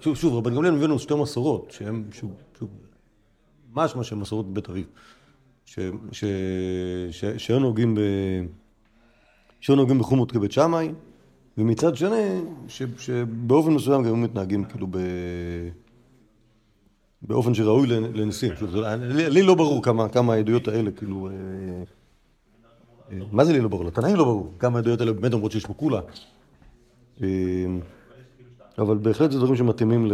[0.00, 2.68] שוב, שוב, רבן גמליאל מביא לנו שתי מסורות, שהן, שוב, שוב,
[3.72, 4.86] ממש מה שהן מסורות בית אביב,
[7.38, 8.00] שהיו נוגעים ב...
[9.60, 10.92] שהיו נוגעים בחומות כבית שמאי,
[11.58, 14.98] ומצד שני, ש- שבאופן מסוים גם הם מתנהגים כאילו ב...
[17.22, 18.54] באופן שראוי לנ- לנשיאים.
[19.00, 21.28] לי לי לא ברור כמה כמה העדויות האלה, כאילו...
[21.28, 21.32] אה,
[23.12, 23.84] אה, מה זה לי לא ברור?
[23.84, 24.52] לתנאים לא ברור.
[24.58, 26.00] כמה העדויות האלה באמת אומרות שיש פה כולה.
[27.22, 27.26] אה,
[28.78, 30.08] אבל בהחלט זה דברים שמתאימים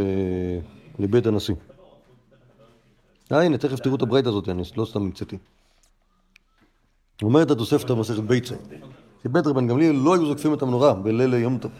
[0.98, 1.54] לבית הנשיא.
[3.32, 5.38] אה, הנה, תכף תראו את הברייתא הזאת, אני לא סתם המצאתי.
[7.22, 8.54] אומרת התוספתא במסכת ביצה,
[9.22, 11.72] שבית רבן גמליאל לא היו זוקפים את המנורה בליל יום טוב.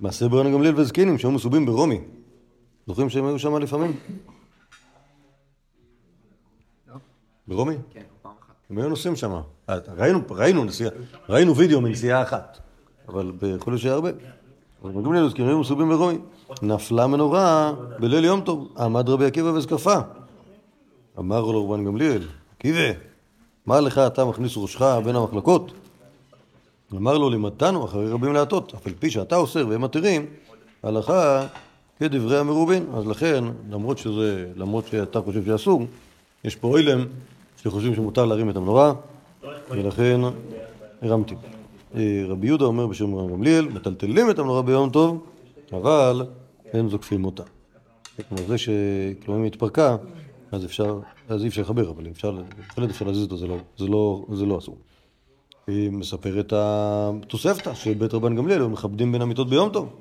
[0.00, 2.00] מעשה ברבן גמליאל וזקנים שהיו מסובים ברומי.
[2.86, 3.92] זוכרים שהם היו שם לפעמים?
[7.48, 7.74] ברומי?
[7.90, 8.54] כן, פעם אחת.
[8.70, 9.40] הם היו נוסעים שם.
[9.68, 10.90] ראינו, ראינו נסיעה,
[11.28, 12.58] ראינו וידאו מנסיעה אחת,
[13.08, 14.10] אבל יכול להיות שהיה הרבה.
[14.82, 16.18] אבל מגיעים לנו, זקנים היו מסובים ברומי.
[16.62, 19.96] נפלה מנורה בליל יום טוב, עמד רבי עקיבא וזקפה.
[21.18, 22.98] אמר לו רבן גמליאל, עקיבא,
[23.66, 25.72] מה לך אתה מכניס ראשך בין המחלקות?
[26.94, 30.26] אמר לו, לימדתנו אחרי רבים להטות, אף על פי שאתה אוסר והם מתירים,
[30.82, 31.46] הלכה
[32.00, 32.86] כדברי המרובין.
[32.94, 35.86] אז לכן, למרות שזה, למרות שאתה חושב שאסור,
[36.44, 37.04] יש פה אילם
[37.62, 38.92] שחושבים שמותר להרים את המנורה,
[39.70, 40.20] ולכן
[41.02, 41.34] הרמתי.
[41.94, 45.24] אה, רבי יהודה אומר בשם רבי גמליאל, מטלטלים את המנורה ביום טוב,
[45.72, 46.26] אבל
[46.72, 47.42] אין זוקפים אותה.
[48.28, 49.96] כלומר, זה שכלומר התפרקה,
[50.54, 53.86] אז אפשר, אז אי אפשר לחבר, אבל אפשר, בהחלט אפשר להזיז אותה, זה לא, זה
[53.86, 54.76] לא, זה לא אסור.
[55.66, 59.96] היא מספרת התוספתא שבית רבן גמליאל היו מכבדים בין המיטות ביום טוב.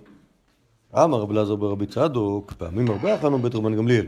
[0.93, 4.05] אמר רבי אלעזר ברבי צדוק, פעמים הרבה אכלנו בית רבן גמליאל,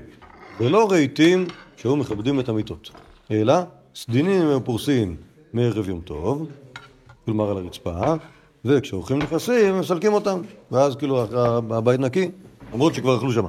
[0.60, 2.92] ולא ראיתי שהיו מכבדים את המיטות,
[3.32, 3.54] אלא
[3.96, 5.16] סדינים הם פורסים
[5.54, 6.48] מערב יום טוב,
[7.26, 8.14] כלומר על הרצפה,
[8.66, 11.26] וכשאורחים נכנסים הם מסלקים אותם, ואז כאילו
[11.70, 12.32] הבית נקי,
[12.74, 13.46] למרות שכבר אכלו שם.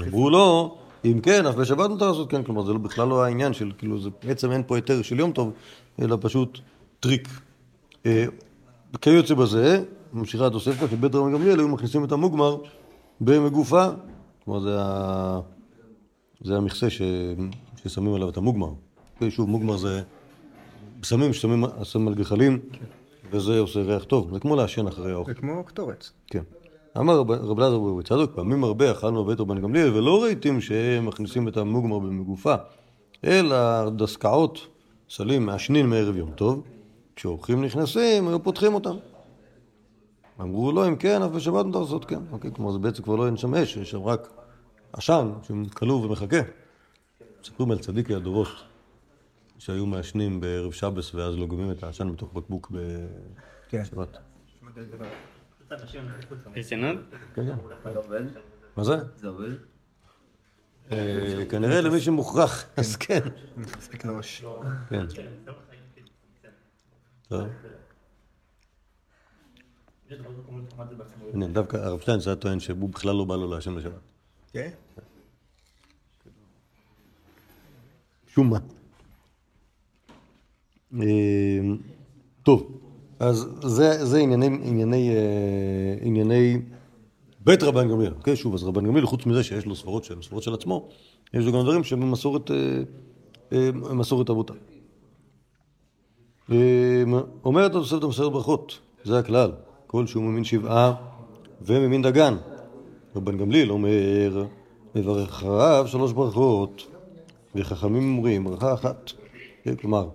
[0.00, 3.52] אמרו לו, אם כן, אף בשבת מותר לעשות כן, כלומר זה לא- בכלל לא העניין
[3.52, 5.52] של, כאילו זה בעצם אין פה היתר של יום טוב,
[6.02, 6.58] אלא פשוט
[7.00, 7.28] טריק.
[8.06, 8.24] אה,
[9.00, 12.56] כיוצא בזה, ממשיכה התוספתא, שבית רבן גמליאל היו מכניסים את המוגמר
[13.20, 13.86] במגופה,
[14.44, 15.40] כלומר זה, ה...
[16.40, 17.02] זה המכסה ש...
[17.82, 18.70] ששמים עליו את המוגמר.
[19.28, 20.02] שוב, מוגמר זה
[21.04, 22.58] סמים ששמים שמים על גחלים,
[23.30, 25.32] וזה עושה ריח טוב, זה כמו לעשן אחרי האוכל.
[25.32, 26.08] זה כמו קטורת.
[26.26, 26.42] כן.
[26.98, 31.48] אמר רב אלעזר ברבי צדוק, פעמים הרבה אכלנו בבית רבן גמליאל, ולא ראיתים שהם מכניסים
[31.48, 32.54] את המוגמר במגופה,
[33.24, 34.66] אלא דסקאות,
[35.10, 36.62] סלים, מעשנין מערב יום טוב,
[37.16, 38.96] כשאורחים נכנסים, היו פותחים אותם.
[40.40, 42.20] אמרו לו, אם כן, אף בשבת מותר לעשות כן.
[42.32, 44.28] אוקיי, כלומר, זה בעצם כבר לא אין שם אש, יש שם רק
[44.92, 46.40] עשן שכלוא ומחכה.
[47.40, 48.48] מספרים על צדיקי הדורות,
[49.58, 52.72] שהיו מעשנים בערב שבס ואז לוגמים את העשן בתוך בקבוק
[53.68, 53.82] כן.
[55.68, 55.76] כן,
[57.34, 57.96] כן.
[57.96, 58.22] עובד?
[58.76, 58.96] מה זה?
[59.16, 59.50] זה עובד?
[60.92, 63.20] אה, כנראה למי שמוכרח, אז כן.
[63.56, 64.44] מספיק לראש.
[64.88, 65.06] כן.
[67.28, 67.48] טוב.
[71.34, 73.92] הנה, דווקא הרב שטיינץ היה טוען שהוא בכלל לא בא לו לעשן בשבת.
[74.52, 74.70] כן?
[78.26, 78.58] שום מה.
[81.02, 81.60] אה,
[82.42, 82.87] טוב,
[83.20, 86.58] אז זה, זה ענייני, ענייני, אה, ענייני
[87.40, 88.12] בית רבן גמליאל.
[88.16, 90.88] אוקיי, שוב, אז רבן גמליאל, חוץ מזה שיש לו סברות שהן סברות של עצמו,
[91.34, 92.56] יש לו גם דברים שהם במסורת, אה,
[93.52, 94.56] אה, מסורת אבותיו.
[96.52, 96.56] אה,
[97.44, 99.52] אומרת התוספת המסרת ברכות, זה הכלל,
[99.86, 100.94] כל שהוא ממין שבעה
[101.62, 102.36] וממין דגן.
[103.16, 104.44] רבן גמליאל אומר,
[104.94, 106.86] מברך אחריו שלוש ברכות,
[107.54, 109.12] וחכמים אומרים ברכה אחת.
[109.64, 110.08] כן, כלומר,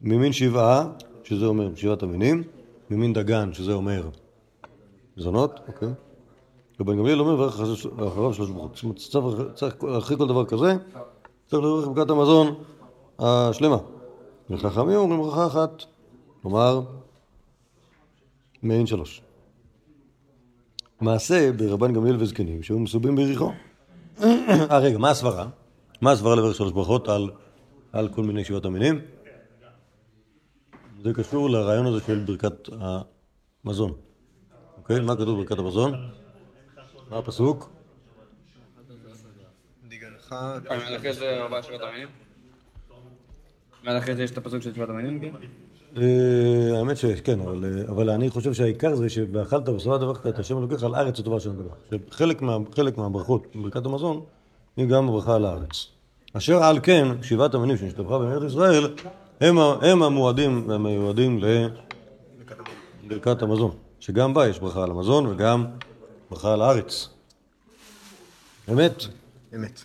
[0.00, 0.88] ממין שבעה,
[1.28, 2.42] שזה אומר שבעת המינים,
[2.90, 4.08] ממין דגן, שזה אומר
[5.16, 5.88] זונות, אוקיי?
[6.80, 7.60] רבן גמליאל אומר מברך
[8.08, 8.76] אחריו שלוש ברכות.
[8.96, 10.76] זאת אומרת, צריך, אחרי כל דבר כזה,
[11.46, 12.54] צריך לברך ברכת המזון
[13.18, 13.76] השלמה.
[14.50, 15.84] וחכמים אומרים ברכה אחת,
[16.42, 16.80] כלומר,
[18.62, 19.22] מעין שלוש.
[21.00, 23.52] מעשה ברבן גמליאל וזקנים שהיו מסובים ביריחו.
[24.22, 25.46] אה, רגע, מה הסברה?
[26.00, 27.30] מה הסברה לברך שלוש ברכות על,
[27.92, 29.00] על כל מיני שבעת המינים?
[31.02, 32.68] זה קשור לרעיון הזה של ברכת
[33.64, 33.92] המזון.
[34.76, 35.00] אוקיי?
[35.00, 36.10] מה כתוב בברכת המזון?
[37.10, 37.70] מה הפסוק?
[45.20, 45.30] כן?
[45.96, 50.58] אה, האמת שכן, אבל, אה, אבל אני חושב שהעיקר זה שאכלת ושבעת דברת את השם
[50.58, 51.50] אלוקיך על הארץ הטובה של.
[52.10, 54.24] שחלק מה, חלק מהברכות בברכת המזון
[54.76, 55.86] היא גם הברכה על הארץ.
[56.32, 58.94] אשר על כן, שבעת המינים שנשתבחה בארץ ישראל,
[59.40, 61.40] הם, הם המועדים והמיועדים
[63.04, 63.70] לברכת המזון.
[64.00, 65.64] שגם בה יש ברכה על המזון וגם
[66.30, 67.08] ברכה על הארץ.
[68.72, 69.02] אמת?
[69.54, 69.84] אמת.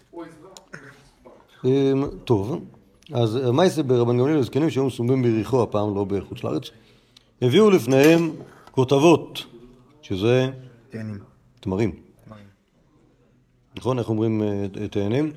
[1.66, 2.66] אמ, טוב,
[3.14, 6.70] אז מה יעשה רבן גמליאל לזקנים שהיו מסומבים ביריחו, הפעם לא בחוץ לארץ?
[7.42, 8.32] הביאו לפניהם
[8.72, 9.44] כותבות,
[10.02, 10.50] שזה
[10.90, 11.20] תאנים.
[11.60, 11.92] תמרים.
[13.76, 14.00] נכון?
[14.00, 15.32] איך אומרים אה, תאנים?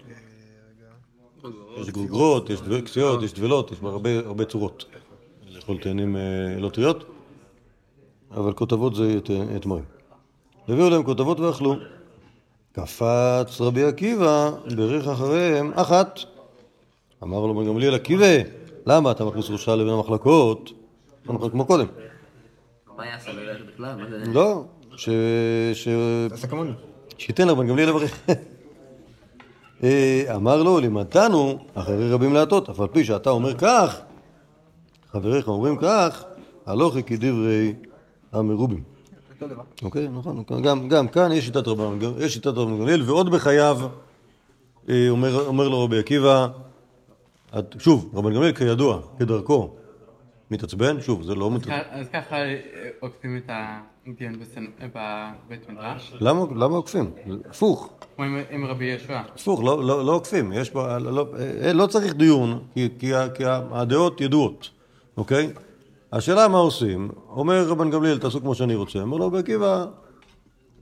[1.77, 4.85] יש גרוגרות, יש קציעות, יש דבלות, יש הרבה, הרבה צורות.
[5.51, 6.21] לאכול תאנים אה,
[6.59, 7.05] לא טריות,
[8.31, 9.31] אבל כותבות זה ת-
[9.63, 9.85] תמרים.
[10.69, 11.77] הביאו להם כותבות ואכלו.
[12.73, 16.21] קפץ רבי עקיבא, ברך אחריהם אחת.
[17.23, 18.37] אמר לו בן גמליאל עקיבא,
[18.87, 20.71] למה אתה מכניס ראשך לבין המחלקות?
[21.27, 21.87] לא נכון כמו קודם.
[22.97, 23.33] מה יעשה?
[23.33, 23.97] לא בכלל?
[24.25, 24.33] זה?
[24.33, 24.65] לא,
[24.97, 25.09] ש...
[27.19, 28.19] שייתן רבן גמליאל לברך.
[29.83, 34.01] אה, אמר לו, לימדתנו אחרי רבים להטות, אף על פי שאתה אומר כך,
[35.11, 36.25] חבריך אומרים כך,
[36.67, 37.75] הלוכי כדברי
[38.33, 38.83] המרובים.
[39.83, 40.45] אוקיי, נכון,
[40.89, 43.79] גם, כאן יש שיטת רבן יש שיטת רבן גמליאל, ועוד בחייו
[44.89, 46.47] אה, אומר, לו רבי עקיבא,
[47.79, 49.71] שוב, רבן גמליאל כידוע, כדרכו,
[50.51, 51.67] מתעצבן, שוב, זה לא מת...
[51.91, 52.37] אז ככה
[53.01, 53.51] עוקפים את
[54.07, 54.33] הדיון
[54.95, 57.11] בבית מדרש, למה, עוקפים?
[57.51, 57.93] הפוך.
[58.17, 59.21] כמו עם- רבי יהושע.
[59.35, 60.53] הפוך, לא, לא, לא עוקפים,
[60.99, 61.27] לא,
[61.63, 62.89] אה, לא צריך דיון, כי,
[63.71, 64.71] הדעות ידועות,
[65.17, 65.51] אוקיי?
[66.13, 69.87] השאלה מה עושים, אומר רבן גמליאל, תעשו כמו שאני רוצה, אומר לו, בעקיבא,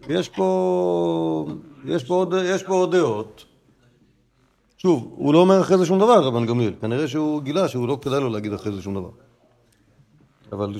[0.08, 1.46] יש פה,
[1.84, 3.44] יש פה, עוד, יש פה עוד דעות.
[4.78, 7.98] שוב, הוא לא אומר אחרי זה שום דבר, רבן גמליאל, כנראה שהוא גילה שהוא לא
[8.02, 9.08] כדאי לו להגיד אחרי זה שום דבר.
[10.52, 10.72] אבל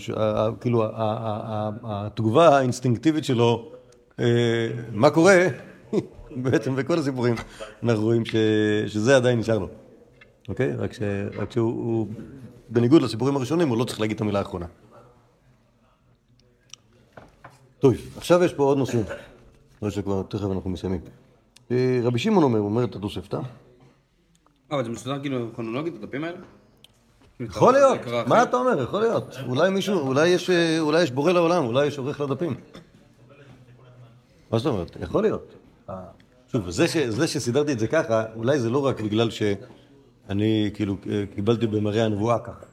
[0.61, 0.85] כאילו,
[1.85, 3.72] התגובה האינסטינקטיבית שלו,
[4.20, 4.24] אה,
[4.92, 5.46] מה קורה,
[6.42, 7.35] בעצם בכל הסיפורים,
[7.83, 8.22] אנחנו רואים
[8.87, 9.68] שזה עדיין נשאר לו.
[10.48, 10.72] אוקיי?
[11.37, 12.07] רק שהוא, הוא-
[12.68, 14.66] בניגוד לסיפורים הראשונים, הוא לא צריך להגיד את המילה האחרונה.
[17.79, 19.03] טוב, עכשיו יש פה עוד נושאים.
[19.83, 21.00] לא שכבר תכף אנחנו מסיימים.
[21.70, 23.37] אה, רבי שמעון אומר, אומר את התוספתא.
[23.37, 23.42] אה,
[24.70, 26.38] אבל זה מסודר כאילו כרונולוגית, הדפים האלה?
[27.40, 28.42] יכול להיות, מה?
[28.42, 28.83] אתה אומר?
[28.83, 29.37] יכול להיות.
[29.47, 32.55] אולי מישהו, אולי יש, אה, אולי יש בורא לעולם, אולי יש עורך לדפים.
[34.51, 34.97] מה זאת אומרת?
[35.01, 35.55] יכול להיות.
[35.90, 35.94] אה,
[36.53, 40.97] שוב, זה, ש, זה שסידרתי את זה ככה, אולי זה לא רק בגלל שאני כאילו
[41.11, 42.66] אה, קיבלתי במראה הנבואה ככה,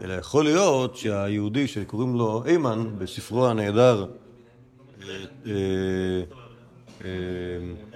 [0.00, 4.06] אלא יכול להיות שהיהודי שקוראים לו איימן, בספרו הנהדר,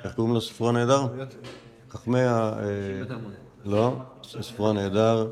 [0.04, 1.06] איך קוראים לו ספרו הנהדר?
[1.90, 2.52] חכמי ה...
[3.64, 5.28] לא, ספרו הנהדר.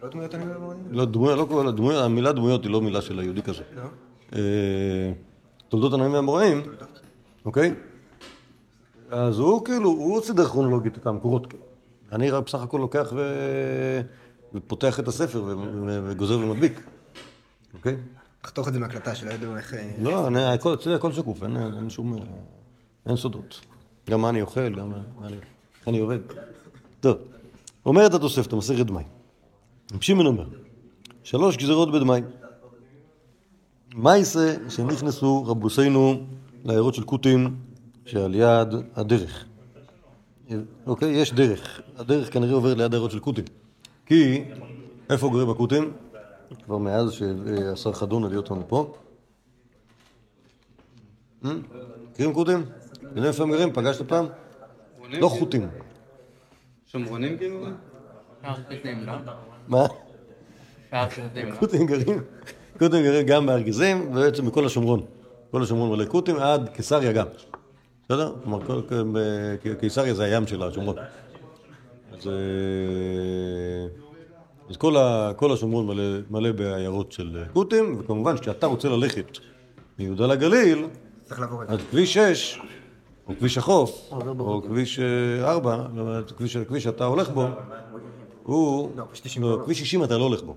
[0.00, 0.74] זה לא דמויות אני אומר?
[0.90, 3.62] לא, דמויות, לא קוראים לה המילה דמויות היא לא מילה של היהודי כזה.
[4.34, 5.12] אה,
[5.68, 6.62] תולדות הנעים והאמוראים,
[7.44, 7.74] אוקיי?
[9.10, 11.46] אז הוא כאילו, הוא סידר כרונולוגית את המקורות.
[11.46, 11.62] כאילו.
[12.12, 13.32] אני בסך הכל לוקח ו...
[14.54, 15.44] ופותח את הספר
[16.06, 16.80] וגוזר ומדביק,
[17.74, 17.96] אוקיי?
[18.42, 19.74] תחתוך את זה מהקלטה שלא ידעו איך...
[19.74, 22.14] אה, לא, אני, הכל, שקוף, אין, שום...
[22.14, 22.18] אה,
[23.06, 23.60] אין סודות.
[24.10, 25.36] גם מה אני אוכל, גם מה אני,
[25.80, 26.18] איך אני עובד.
[27.00, 27.16] טוב,
[27.86, 29.04] אומרת התוספתא, מסכת דמאי.
[29.94, 30.44] רב שמעון אומר,
[31.22, 32.20] שלוש גזירות בדמאי.
[33.94, 36.26] מייסה שנכנסו רבוסינו
[36.64, 37.56] לעיירות של כותים
[38.06, 39.44] שעל יד הדרך.
[40.86, 41.10] אוקיי?
[41.10, 41.80] יש דרך.
[41.96, 43.44] הדרך כנראה עוברת ליד העיירות של כותים.
[44.06, 44.44] כי
[45.10, 45.92] איפה גרים הכותים?
[46.64, 48.94] כבר מאז שהשר חדון הביא אותנו פה.
[51.44, 51.50] אה?
[52.10, 52.64] מכירים כותים?
[53.02, 53.72] יודעים איפה הם גרים?
[53.72, 54.26] פגשת פעם?
[55.10, 55.68] לא חוטים.
[56.86, 57.66] שומרונים כאילו?
[59.68, 59.88] לא?
[60.92, 61.06] מה?
[61.58, 62.22] כותים גרים,
[62.78, 65.00] כותים גרים גם בארגזים, ובעצם בכל השומרון.
[65.50, 67.26] כל השומרון מלא כותים, עד קיסריה גם.
[68.04, 68.32] בסדר?
[68.44, 68.58] כלומר,
[69.80, 70.96] קיסריה זה הים של השומרון.
[72.12, 72.32] אז, אה,
[74.70, 79.38] אז כל, ה, כל השומרון מלא, מלא בעיירות של כותים, וכמובן כשאתה רוצה ללכת
[79.98, 80.86] מיהודה לגליל.
[81.68, 82.60] אז כביש 6,
[83.28, 85.00] או כביש החוף, או כביש
[85.42, 85.86] 4,
[86.36, 87.46] כביש, כביש שאתה הולך בו,
[88.48, 88.90] הוא...
[88.96, 90.56] לא, כביש 90 לא, 60 אתה לא הולך בו.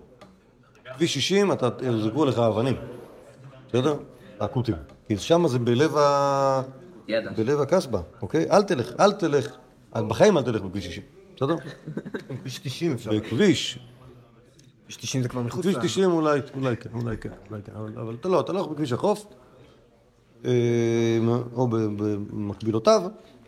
[0.96, 2.76] כביש 60, אתה, יזרקו לך אבנים.
[3.70, 3.96] בסדר?
[4.40, 4.76] הכותים.
[5.08, 6.62] כי שם זה בלב ה...
[7.08, 7.32] ידע.
[7.38, 8.52] בלב הקסבה, אוקיי?
[8.52, 9.56] אל תלך, אל תלך.
[9.96, 11.04] בחיים אל תלך בכביש 60.
[11.36, 11.56] בסדר?
[12.42, 13.12] כביש 90 אפשר.
[13.12, 13.80] בכביש,
[14.84, 15.82] כביש 90 זה כבר מחוץ כביש ל...
[15.82, 18.72] 90 אולי, אולי כן, אולי כן, אולי כן, אבל, אבל אתה לא, אתה לא הולך
[18.72, 19.26] בכביש החוף,
[20.46, 20.52] אה,
[21.54, 21.76] או ב-
[22.32, 23.02] במקבילותיו,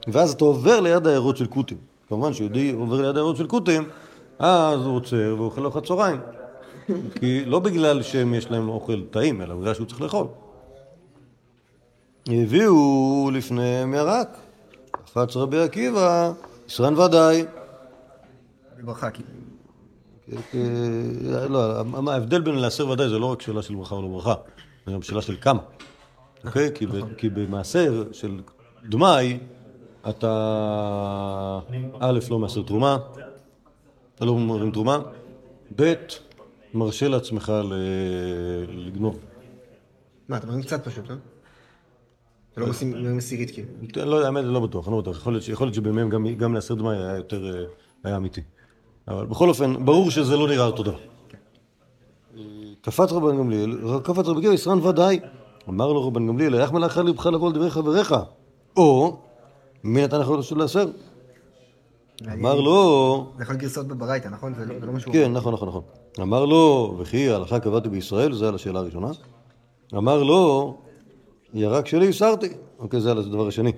[0.08, 1.78] ואז אתה עובר ליד העיירות של כותים.
[2.10, 3.84] כמובן שיהודי עובר ליד העיירות של כותים,
[4.40, 6.20] אז הוא עוצר ואוכל ארוחת צהריים.
[7.20, 10.28] כי לא בגלל שהם יש להם אוכל טעים, אלא בגלל שהוא צריך לאכול.
[12.28, 14.38] הביאו לפניהם ירק.
[15.06, 16.32] קפץ רבי עקיבא,
[16.68, 17.46] ישרן ודאי.
[18.78, 19.30] בברכה, כאילו.
[20.32, 24.08] אה, לא, מה, ההבדל בין להסר ודאי זה לא רק שאלה של ברכה או לא
[24.08, 24.34] ברכה,
[24.86, 25.60] זה גם שאלה של כמה.
[26.46, 26.70] אוקיי?
[26.76, 26.86] כי
[27.18, 28.40] כי במעשר של
[28.90, 29.38] דמאי,
[30.10, 31.60] אתה
[32.00, 32.98] א', לא מעשר תרומה,
[34.16, 35.00] אתה לא מרים תרומה,
[35.76, 35.94] ב',
[36.74, 37.54] מרשה לעצמך
[38.70, 39.20] לגנוב.
[40.30, 41.16] מה, אתה מרים קצת פשוט, לא?
[42.54, 43.68] אתה לא מרים עשירית, כאילו.
[44.06, 45.18] לא האמת, לא בטוח, לא בטוח.
[45.18, 47.64] יכול להיות שבימיהם גם- להסר דמאי היה יותר, אה,
[48.04, 48.42] היה אמיתי.
[49.08, 51.00] אבל בכל אופן, ברור שזה לא נראה אותו דבר.
[52.82, 55.20] קפץ רבן גמליאל, קפץ רבי גמליאל, ישרן ודאי.
[55.70, 58.16] אמר לו רבן גמליאל, איך מלאכה לבך לבוא לדברי חבריך?
[58.78, 59.18] או,
[59.84, 60.86] מי נתן לך לשוב לעשר?
[62.34, 64.54] אמר לו, זה יכול גרסאות בברייתא, נכון?
[64.54, 65.14] זה לא לא משהו...
[65.14, 65.82] כן, נכון, נכון, נכון.
[66.22, 69.12] אמר לו, וכי ההלכה קבעתי בישראל, זה על השאלה הראשונה.
[69.94, 70.78] אמר לו,
[71.54, 72.50] ירק שלי הסרתי.
[72.80, 73.72] אוקיי, זה על הדבר השני.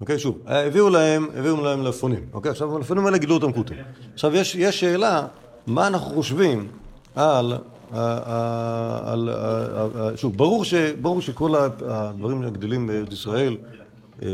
[0.00, 2.26] אוקיי, שוב, הביאו להם, הביאו להם מלפפונים.
[2.32, 3.76] אוקיי, עכשיו המלפפונים האלה גידלו אותם כותים.
[4.14, 5.26] עכשיו יש, יש שאלה,
[5.66, 6.68] מה אנחנו חושבים
[7.14, 7.52] על...
[7.92, 9.30] על
[10.16, 13.56] שוב, ברור, ש, ברור שכל הדברים הגדלים בארץ ישראל
[14.22, 14.28] אה,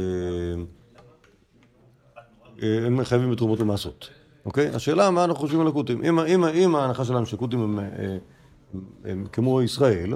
[2.62, 4.09] הם חייבים בתרומות ומעשרות,
[4.47, 4.69] אוקיי?
[4.69, 6.05] השאלה מה אנחנו חושבים על הכותים.
[6.05, 7.85] אם, אם, אם ההנחה שלנו שכותים הם, אה,
[8.75, 10.14] הם, הם כמו ישראל,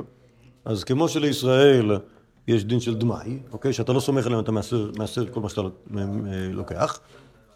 [0.64, 1.98] אז כמו שלישראל
[2.48, 3.72] יש דין של דמאי, אוקיי?
[3.72, 5.68] שאתה לא סומך עליהם, אתה מעשר, מעשר כל מה שאתה אה,
[6.52, 7.00] לוקח,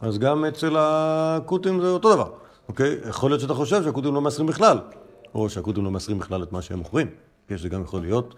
[0.01, 2.31] אז גם אצל הכותים זה אותו דבר,
[2.69, 2.97] אוקיי?
[3.09, 4.79] יכול להיות שאתה חושב שהכותים לא מעשרים בכלל,
[5.35, 7.07] או שהכותים לא מעשרים בכלל את מה שהם מוכרים,
[7.49, 8.35] כן, שזה גם יכול להיות.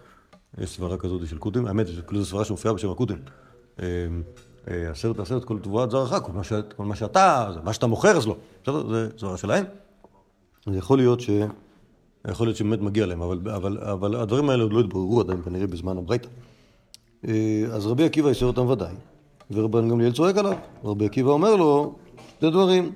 [0.58, 3.18] יש סברה כזאת של כותים, האמת, זו סברה שמופיעה בשם הכותים.
[4.70, 6.32] אה, אה, עשרת עשרת כל תבואת זרעך, כל.
[6.76, 8.36] כל מה שאתה, זה מה שאתה מוכר אז לא.
[8.62, 8.88] בסדר?
[8.88, 9.64] זה סברה שלהם.
[10.66, 11.30] אז יכול להיות ש...
[12.28, 15.66] יכול להיות שבאמת מגיע להם, אבל, אבל, אבל הדברים האלה עוד לא התבררו עדיין כנראה
[15.66, 16.28] בזמן הברייתא.
[17.28, 18.94] אה, אז רבי עקיבא אישר אותם ודאי,
[19.50, 20.56] ורבן גמליאל צועק עליו.
[20.84, 21.94] רבי עקיבא אומר לו
[22.36, 22.92] שתי דברים.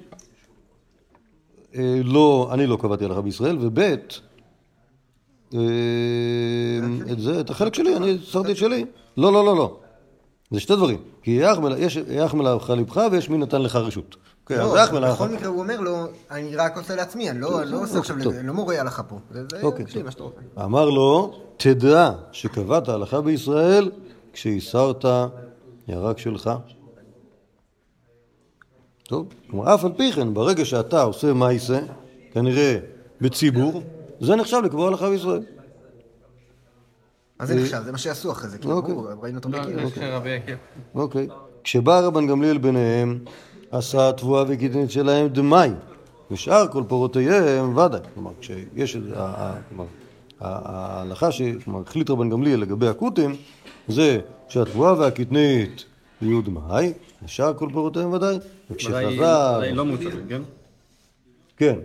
[1.75, 3.79] אה, לא, אני לא קבעתי הלכה בישראל, וב'
[7.13, 8.85] את זה, את החלק שלי, אני הסרתי את שלי.
[9.17, 9.79] לא, לא, לא, לא.
[10.51, 10.99] זה שתי דברים.
[11.23, 11.41] כי
[12.09, 14.17] יחמל עליך לבך ויש מי נתן לך רשות.
[14.51, 15.13] אז לא.
[15.13, 18.47] בכל מקרה הוא אומר לו, אני רק עושה לעצמי, אני לא לא עושה עכשיו, אני
[18.47, 19.19] לא מורה הלכה פה.
[19.31, 19.85] זה אוקיי.
[20.05, 20.41] מה שאתה רוצה.
[20.65, 23.91] אמר לו, תדע שקבעת הלכה בישראל
[24.33, 25.05] כשהסרת
[25.89, 26.51] ירק שלך.
[29.03, 31.81] טוב, כלומר, אף על פי כן, ברגע שאתה עושה מייסה,
[32.33, 32.79] כנראה
[33.21, 33.83] בציבור,
[34.21, 35.43] זה נחשב לקבוע הלכה בישראל.
[37.39, 38.95] אז זה נחשב, זה מה שיעשו אחרי זה, כאילו, אוקיי.
[38.95, 39.59] ברור, ראינו אותו לא,
[40.25, 40.57] בקיר.
[40.95, 41.29] אוקיי.
[41.65, 43.19] כשבא רבן גמליאל ביניהם,
[43.71, 45.71] עשה תבואה וקטנית שלהם דמאי,
[46.31, 48.01] ושאר כל פירותיהם ודאי.
[48.15, 49.03] כלומר, כשיש, את
[50.41, 53.37] ההלכה שכלומר, החליט רבן גמליאל לגבי הכותים,
[53.89, 55.85] זה שהתבואה והקטנית
[56.23, 56.93] יהיו דמאי,
[57.25, 58.39] ושאר כל פירותיהם ודאי.
[58.71, 59.85] וכשחזר, לא
[60.29, 60.43] כן?
[61.57, 61.79] כן,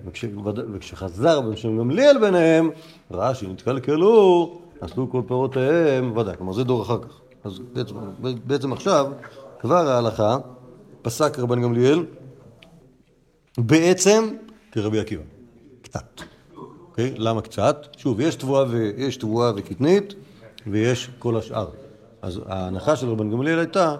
[0.73, 2.69] וכשחזר בן שם גמליאל ביניהם,
[3.11, 7.19] ראה שנתקלקלו, עשו כל פירותיהם, ודאי, כלומר זה דור אחר כך.
[7.43, 7.95] אז בעצם,
[8.45, 9.11] בעצם עכשיו,
[9.59, 10.37] כבר ההלכה,
[11.01, 12.05] פסק רבן גמליאל,
[13.57, 14.23] בעצם
[14.71, 15.23] כרבי עקיבא.
[15.81, 16.21] קצת.
[16.89, 17.13] אוקיי?
[17.17, 17.87] למה קצת?
[17.97, 18.91] שוב, יש תבואה, ו...
[18.97, 20.13] יש תבואה וקטנית,
[20.67, 21.67] ויש כל השאר.
[22.21, 23.95] אז ההנחה של רבן גמליאל הייתה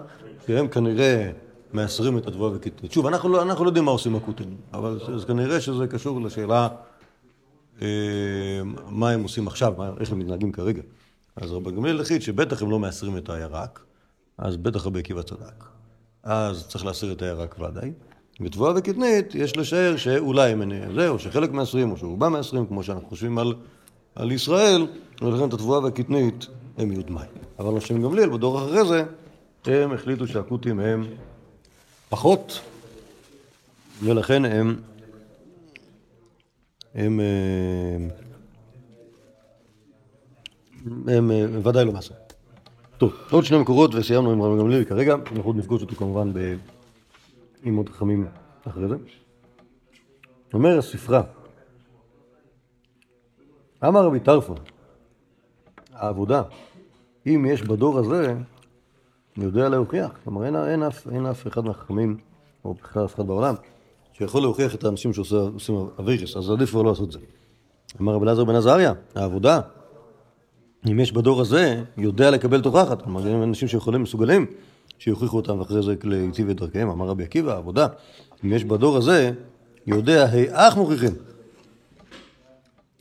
[0.46, 1.30] שהם כנראה
[1.72, 2.92] מעשרים את התבואה וקטנית.
[2.92, 6.68] שוב, אנחנו לא, אנחנו לא יודעים מה עושים הכותים, אבל אז כנראה שזה קשור לשאלה
[8.88, 10.82] מה הם עושים עכשיו, מה, איך הם מתנהגים כרגע.
[11.36, 13.84] אז רבן גמליאל החליט שבטח הם לא מעשרים את הירק,
[14.38, 15.64] אז בטח רבי עקיבא צדק.
[16.22, 17.92] אז צריך להסיר את הירק ודאי.
[18.40, 20.62] בתבואה וקטנית יש לשער שאולי הם
[20.94, 23.54] זה, או שחלק מהעשרים, או שרובם מהעשרים, כמו שאנחנו חושבים על,
[24.14, 24.86] על ישראל,
[25.22, 26.46] ולכן את התבואה והקטנית
[26.78, 27.26] הם דמאי.
[27.58, 29.04] אבל השם גמליאל, בדור אחרי זה,
[29.66, 31.06] הם החליטו שהכותים הם
[32.08, 32.60] פחות,
[34.02, 34.76] ולכן הם,
[36.94, 37.96] הם, אה,
[41.16, 42.18] הם, אה, ודאי לא מעשרים.
[42.98, 46.56] טוב, עוד שני מקורות וסיימנו עם רבי גמליאל כרגע, אנחנו עוד נפגוש אותו כמובן ב...
[47.62, 48.26] עם עוד חכמים
[48.68, 48.96] אחרי זה.
[50.54, 51.22] אומר הספרה,
[53.84, 54.56] אמר רבי טרפון,
[55.92, 56.42] העבודה,
[57.26, 58.34] אם יש בדור הזה,
[59.36, 60.10] יודע להוכיח.
[60.24, 62.16] כלומר, אין, אין, אף, אין אף אחד מהחכמים,
[62.64, 63.54] או בכלל אף אחד בעולם,
[64.18, 67.18] שיכול להוכיח את האנשים שעושים אבירס, אז עדיף כבר לא לעשות זה.
[68.00, 69.60] אמר רבי אלעזר בן עזריה, העבודה,
[70.90, 73.02] אם יש בדור הזה, יודע לקבל תוכחת.
[73.02, 74.46] כלומר, הם אנשים שיכולים, מסוגלים,
[74.98, 76.90] שיוכיחו אותם ואחרי זה להיטיב את דרכיהם.
[76.90, 77.86] אמר רבי עקיבא, העבודה,
[78.44, 79.32] אם יש בדור הזה,
[79.86, 81.12] יודע היאך מוכיחים.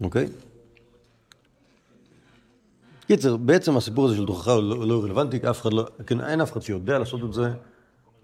[0.01, 0.27] אוקיי?
[3.07, 6.41] קיצר, בעצם הסיפור הזה של תוכחה הוא לא, לא רלוונטי, אף אחד לא, כן, אין
[6.41, 7.51] אף אחד שיודע לעשות את זה,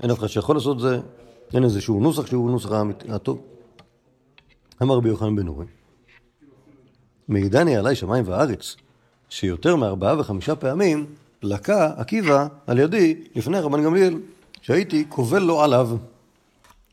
[0.04, 1.00] אין אף אחד שיכול לעשות את זה,
[1.54, 2.70] אין איזשהו נוסח שהוא נוסח
[3.10, 3.41] הטוב.
[4.82, 5.66] אמר רבי יוחנן בן נורי,
[7.28, 8.76] מעידני עליי שמיים וארץ,
[9.30, 11.06] שיותר מארבעה וחמישה פעמים
[11.43, 14.20] לקה עקיבא על ידי לפני רבן גמליאל,
[14.62, 15.89] שהייתי קובל לו עליו,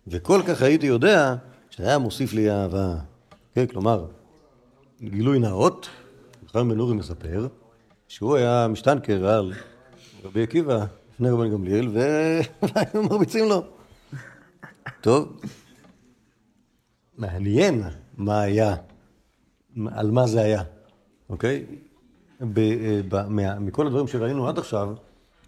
[0.06, 1.34] וכל כך הייתי יודע
[1.70, 2.94] שהיה מוסיף לי אהבה.
[3.54, 4.04] כן, כלומר,
[5.02, 5.88] גילוי נאות,
[6.42, 7.46] יוחנן בן נורי מספר
[8.08, 9.52] שהוא היה משטנקר על
[10.24, 10.84] רבי עקיבא
[11.14, 11.88] לפני רבן גמליאל,
[12.62, 13.75] והיינו מרביצים לו.
[15.06, 15.40] טוב,
[17.18, 17.82] מעניין
[18.16, 18.76] מה היה,
[19.86, 20.62] על מה זה היה,
[21.28, 21.66] אוקיי?
[22.40, 24.94] ב, אה, ב, מה, מכל הדברים שראינו עד עכשיו,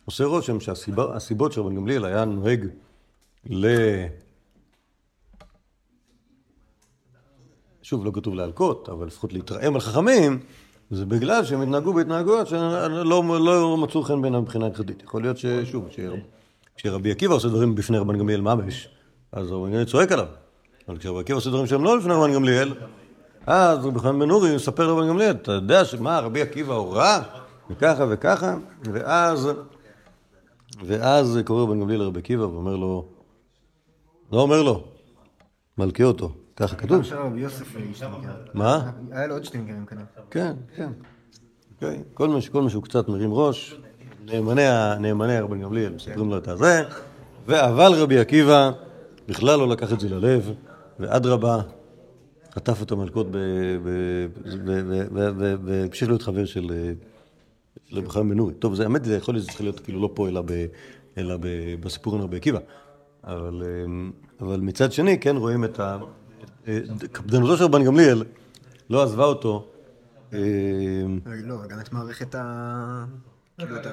[0.04, 2.66] עושה רושם שהסיבות שרבן גמליאל היה נוהג
[3.50, 3.66] ל...
[7.82, 10.40] שוב, לא כתוב להלקות, אבל לפחות להתרעם על חכמים,
[10.90, 15.02] זה בגלל שהם התנהגו בהתנהגויות שלא לא מצאו חן בעיניהם מבחינה הלכתית.
[15.02, 15.88] יכול להיות ששוב,
[16.76, 18.88] כשרבי עקיבא עושה דברים בפני רבן גמליאל ממש,
[19.32, 20.26] אז רבן גמליאל צועק עליו.
[20.88, 22.74] אבל כשרבי עקיבא עושה דברים שהם לא לפני רבן גמליאל,
[23.46, 27.22] אז רבי חנן בן אורי מספר לרבן גמליאל, אתה יודע שמה, רבי עקיבא הורה,
[27.70, 29.48] וככה וככה, ואז,
[30.86, 33.08] ואז קורא רבן גמליאל לרבי עקיבא ואומר לו,
[34.32, 34.84] לא אומר לו,
[35.78, 37.02] מלכה אותו, ככה כתוב.
[38.54, 38.90] מה?
[39.10, 40.04] היה לו עוד שטינקרים כנראה.
[40.30, 40.90] כן, כן.
[41.74, 42.28] אוקיי, כל
[42.62, 43.76] מי, שהוא קצת מרים ראש,
[44.24, 46.82] נאמני רבן גמליאל מספרים לו את הזה,
[47.46, 48.70] ואבל רבי עקיבא
[49.28, 50.52] בכלל לא לקח את זה ללב,
[51.00, 51.60] ואדרבה,
[52.54, 56.92] חטף את המלכות ב- ב- ו- ו- ו- ו- והמשיך להיות חבר של אה,
[57.90, 58.54] של רבי חיים בן נורי.
[58.54, 60.66] טוב, זה האמת, זה יכול להיות שזה צריך להיות כאילו לא פה, אלא, ב,
[61.18, 61.46] אלא ב,
[61.80, 62.58] בסיפור עם רבי עקיבא.
[63.24, 63.84] אבל, אה,
[64.40, 65.98] אבל מצד שני, כן רואים את ה...
[66.68, 66.80] אה,
[67.12, 68.24] קפדנותו של רבן גמליאל
[68.90, 69.68] לא עזבה אותו.
[70.32, 73.04] לא, גם את מערכת ה...
[73.58, 73.86] כאילו את.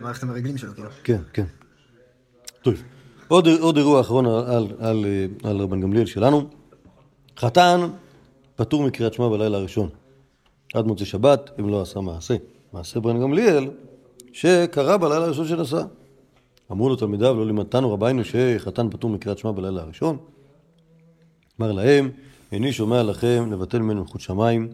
[0.00, 0.88] מערכת המרגלים שלו, כאילו.
[1.04, 1.44] כן, כן.
[2.62, 2.74] טוב.
[3.28, 6.42] עוד, עוד אירוע אחרון על, על, על, אה, על רבן גמליאל שלנו.
[7.36, 7.80] חתן
[8.56, 9.88] פטור מקריאת שמע בלילה הראשון.
[10.74, 12.36] עד מוצאי שבת, אם לא עשה מעשה.
[12.72, 13.70] מעשה רבן גמליאל,
[14.32, 15.82] שקרה בלילה הראשון שנסע.
[16.72, 20.16] אמרו לו תלמידיו, לא לימדתנו רביינו שחתן פטור מקריאת שמע בלילה הראשון.
[21.60, 22.10] אמר להם,
[22.52, 24.68] איני שומע לכם לבטל ממנו מלכות שמיים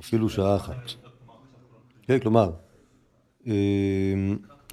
[0.00, 0.90] אפילו שעה אחת.
[2.02, 2.50] כן, כלומר,
[3.46, 3.52] אה,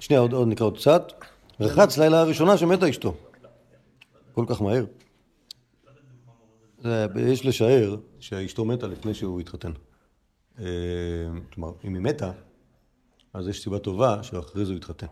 [0.00, 1.12] שנייה, עוד נקרא עוד קצת.
[1.60, 3.14] רחץ לילה הראשונה שמתה אשתו.
[4.32, 4.84] כל כך מהר.
[7.16, 9.72] יש לשער שאשתו מתה לפני שהוא התחתן.
[10.58, 10.64] אה,
[11.52, 12.32] כלומר, אם היא מתה,
[13.34, 15.06] אז יש סיבה טובה שאחרי זה הוא התחתן.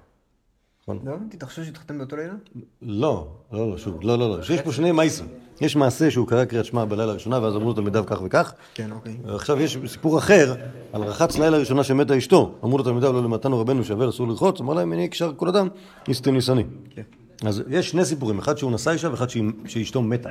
[0.83, 1.01] נכון?
[1.05, 2.35] לא הבנתי, אתה חושב שהתחתן באותו לילה?
[2.83, 4.45] לא, לא, לא, שוב, לא, לא, לא.
[4.55, 5.27] יש פה שני מייסים.
[5.61, 8.53] יש מעשה שהוא קרא קריאת שמע בלילה הראשונה, ואז אמרו לו תלמידיו כך וכך.
[8.75, 9.17] כן, אוקיי.
[9.29, 10.55] עכשיו יש סיפור אחר,
[10.93, 12.55] על רחץ לילה ראשונה שמתה אשתו.
[12.65, 15.69] אמרו לו תלמידיו, לא למתנו רבנו שווה אסור לרחוץ, אמר להם, הנה יקשר כל אדם,
[16.09, 16.65] יסטה ניסני.
[16.91, 17.03] כן.
[17.45, 19.27] אז יש שני סיפורים, אחד שהוא נשא אישה ואחד
[19.67, 20.31] שאשתו מתה.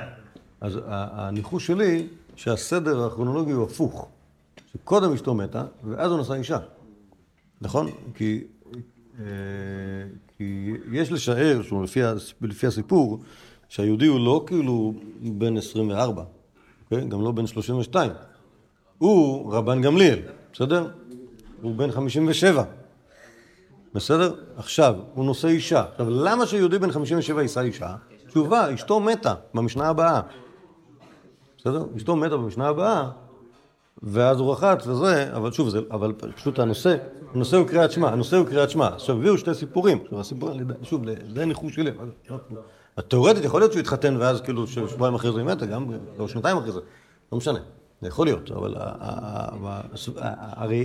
[0.61, 4.07] אז הניחוש שלי, שהסדר הכרונולוגי הוא הפוך.
[4.73, 6.57] שקודם אשתו מתה, ואז הוא נשא אישה.
[7.61, 7.89] נכון?
[8.15, 8.43] כי,
[9.19, 9.25] אה,
[10.37, 11.61] כי יש לשער,
[12.41, 13.19] לפי הסיפור,
[13.69, 16.23] שהיהודי הוא לא כאילו בן 24,
[16.83, 17.07] אוקיי?
[17.07, 18.11] גם לא בן 32.
[18.97, 20.19] הוא רבן גמליאל,
[20.53, 20.87] בסדר?
[21.61, 22.63] הוא בן 57.
[23.93, 24.33] בסדר?
[24.57, 25.83] עכשיו, הוא נושא אישה.
[25.91, 27.95] עכשיו, למה שיהודי בן 57 יישא אישה?
[28.27, 30.21] תשובה, אשתו מתה במשנה הבאה.
[31.57, 31.85] בסדר?
[31.97, 33.09] אשתו מתה במשנה הבאה,
[34.03, 36.97] ואז הוא רחץ וזה, אבל שוב, זה, אבל פשוט הנושא,
[37.33, 38.87] הנושא הוא קריאת שמע, הנושא הוא קריאת שמע.
[38.87, 39.99] עכשיו, הביאו שתי סיפורים.
[40.03, 40.51] עכשיו, הסיפור,
[40.83, 41.03] שוב,
[41.35, 41.91] זה ניחוש שלי.
[42.97, 45.85] התיאורטית יכול להיות שהוא התחתן ואז כאילו שבועיים אחרי זה היא מתה, גם,
[46.19, 46.79] או שנתיים אחרי זה,
[47.31, 47.59] לא משנה.
[48.01, 48.75] זה יכול להיות, אבל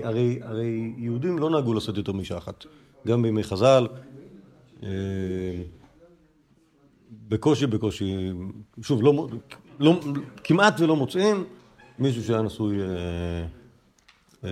[0.03, 0.41] הרי,
[0.97, 2.65] יהודים לא נהגו לעשות יותר מאישה אחת.
[3.07, 3.87] גם בימי חז"ל,
[4.83, 4.89] אה,
[7.29, 8.33] בקושי, בקושי,
[8.83, 9.29] שוב, לא,
[9.81, 10.01] לא,
[10.45, 11.45] כמעט ולא מוצאים
[11.99, 12.87] מישהו שהיה נשוי אה,
[14.45, 14.51] אה,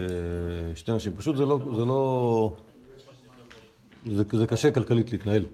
[0.75, 1.13] שתי נשים.
[1.17, 2.53] פשוט זה לא, זה לא,
[4.47, 5.45] קשה כלכלית להתנהל.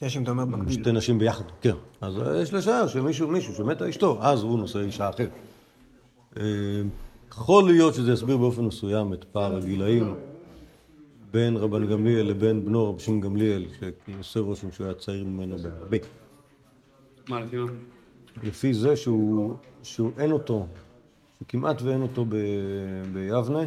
[0.00, 0.82] שתי אנשים אתה אומר במקביל.
[0.82, 1.74] שתי נשים ביחד, כן.
[2.00, 5.30] אז יש לשער שמישהו, מישהו שמתה אשתו, אז הוא נושא אישה אחרת.
[6.36, 6.42] אה,
[7.28, 10.14] יכול להיות שזה יסביר באופן מסוים את פער הגילאים
[11.30, 13.66] בין רבן גמליאל לבין בנו רבי שמעון גמליאל,
[14.12, 15.96] שעושה רושם שהוא היה צעיר ממנו בהרבה.
[17.28, 17.66] מה, לפי מה?
[18.42, 20.66] לפי זה שהוא, שהוא אין אותו,
[21.40, 22.36] שכמעט ואין אותו ב,
[23.12, 23.64] ביבנה,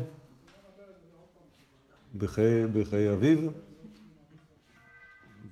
[2.17, 3.37] בחיי, בחיי אביו,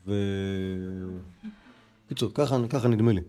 [0.07, 0.13] ו...
[2.09, 3.21] קיצור, ככה, ככה נדמה לי.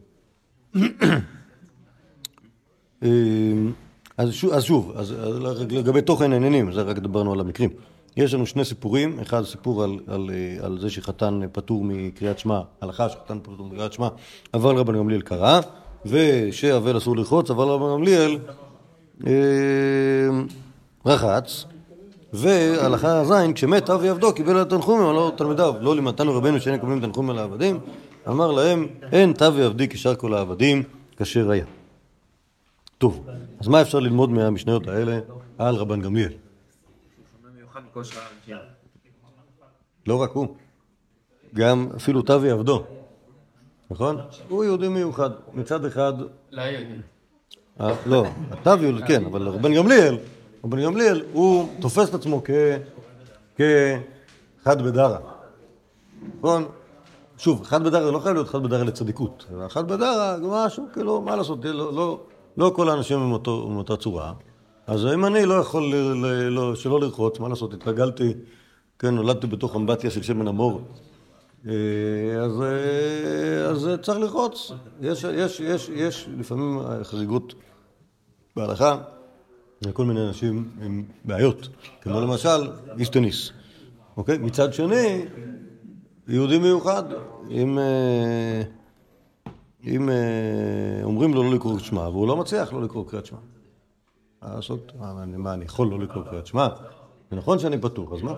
[3.03, 3.73] אמ,
[4.19, 7.71] אז שוב, אז, שוב אז, אז לגבי תוכן העניינים, זה רק דיברנו על המקרים.
[8.17, 12.61] יש לנו שני סיפורים, אחד סיפור על, על, אה, על זה שחתן פטור מקריאת שמע,
[12.81, 14.09] הלכה שחתן פטור מקריאת שמע,
[14.55, 15.61] אבל רבן גמליאל קרא,
[16.07, 18.39] ושאבל אסור לרחוץ, אבל רבן גמליאל
[19.27, 19.33] אה,
[21.07, 21.65] רחץ,
[22.33, 27.01] והלכה ז', כשמת אבי עבדו קיבל את תנחומים, אמר תלמידיו, לא לימדתנו רבנו שאין מקבלים
[27.01, 27.81] תנחומים על העבדים,
[28.29, 30.83] אמר להם, אין תבי עבדי כשאר כל העבדים,
[31.17, 31.65] כאשר היה.
[32.99, 33.27] טוב,
[33.61, 35.19] אז מה אפשר ללמוד מהמשניות האלה
[35.59, 36.33] על רבן גמליאל?
[40.07, 40.47] לא רק הוא,
[41.55, 42.85] גם אפילו תבי עבדו,
[43.91, 44.21] נכון?
[44.49, 45.31] הוא יהודי מיוחד.
[45.55, 46.13] מצד אחד...
[46.51, 46.95] לא יהודי.
[47.81, 50.17] אה, לא, התבי, כן, אבל רבן גמליאל,
[50.65, 52.43] רבן גמליאל, הוא תופס את עצמו
[53.57, 55.19] כחד בדרה.
[56.39, 56.65] נכון?
[57.39, 59.47] שוב, חד בדרה זה לא חייב להיות חד בדרה לצדיקות.
[59.69, 62.21] חד בדרה זה משהו, כאילו, מה לעשות, לא, לא,
[62.57, 64.33] לא כל האנשים הם אותו, עם אותה צורה.
[64.87, 68.35] אז אם אני לא יכול ל, ל, לא, שלא לרחוץ, מה לעשות, התרגלתי,
[68.99, 70.81] כן, נולדתי בתוך אמבטיה של שמן המור.
[71.69, 71.73] אה,
[72.41, 74.73] אז, אה, אז צריך לרחוץ.
[75.01, 77.55] יש, יש, יש, יש לפעמים חריגות
[78.57, 78.97] בהלכה
[79.87, 81.69] לכל מיני אנשים עם בעיות,
[82.01, 83.51] כמו למשל איש טניס.
[84.17, 84.39] אוקיי?
[84.39, 85.25] מצד שני,
[86.29, 87.03] יהודי מיוחד,
[87.51, 88.63] אם, אה,
[89.85, 90.09] אם
[91.03, 93.39] אומרים לו לא לקרוא את שמע, והוא לא מצליח לא לקרוא קריאת שמע.
[94.43, 94.93] מה לעשות?
[94.99, 96.69] מה, אני, יכול לא לקרוא קריאת שמע?
[97.31, 98.35] זה נכון שאני פתוח, אז מה?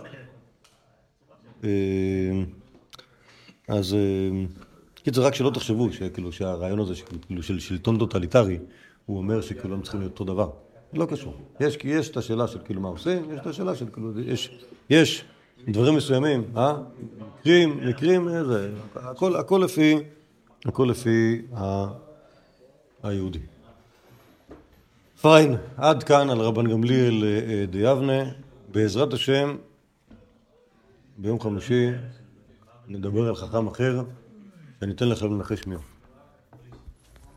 [3.69, 3.97] אז
[4.95, 8.59] קיצר, רק שלא תחשבו שכאילו שהרעיון הזה שכאילו של שלטון טוטליטרי,
[9.07, 10.51] הוא אומר שכאילו הם צריכים להיות אותו דבר.
[10.95, 11.35] לא קשור.
[11.61, 14.59] יש, יש את השאלה של כאילו מה עושים, יש את השאלה של כאילו, יש,
[14.91, 15.25] יש
[15.69, 16.77] דברים מסוימים, אה?
[17.39, 19.97] מקרים, מקרים, זה, הכל, הכל לפי,
[20.65, 21.87] הכל לפי ה,
[23.03, 23.39] היהודי.
[25.21, 28.25] fine, עד כאן על רבן גמליאל אה, דיבנה.
[28.69, 29.57] בעזרת השם,
[31.19, 31.91] ביום חמישי
[32.89, 34.03] נדבר על חכם אחר,
[34.81, 35.77] ואני אתן לכם לנחש מי.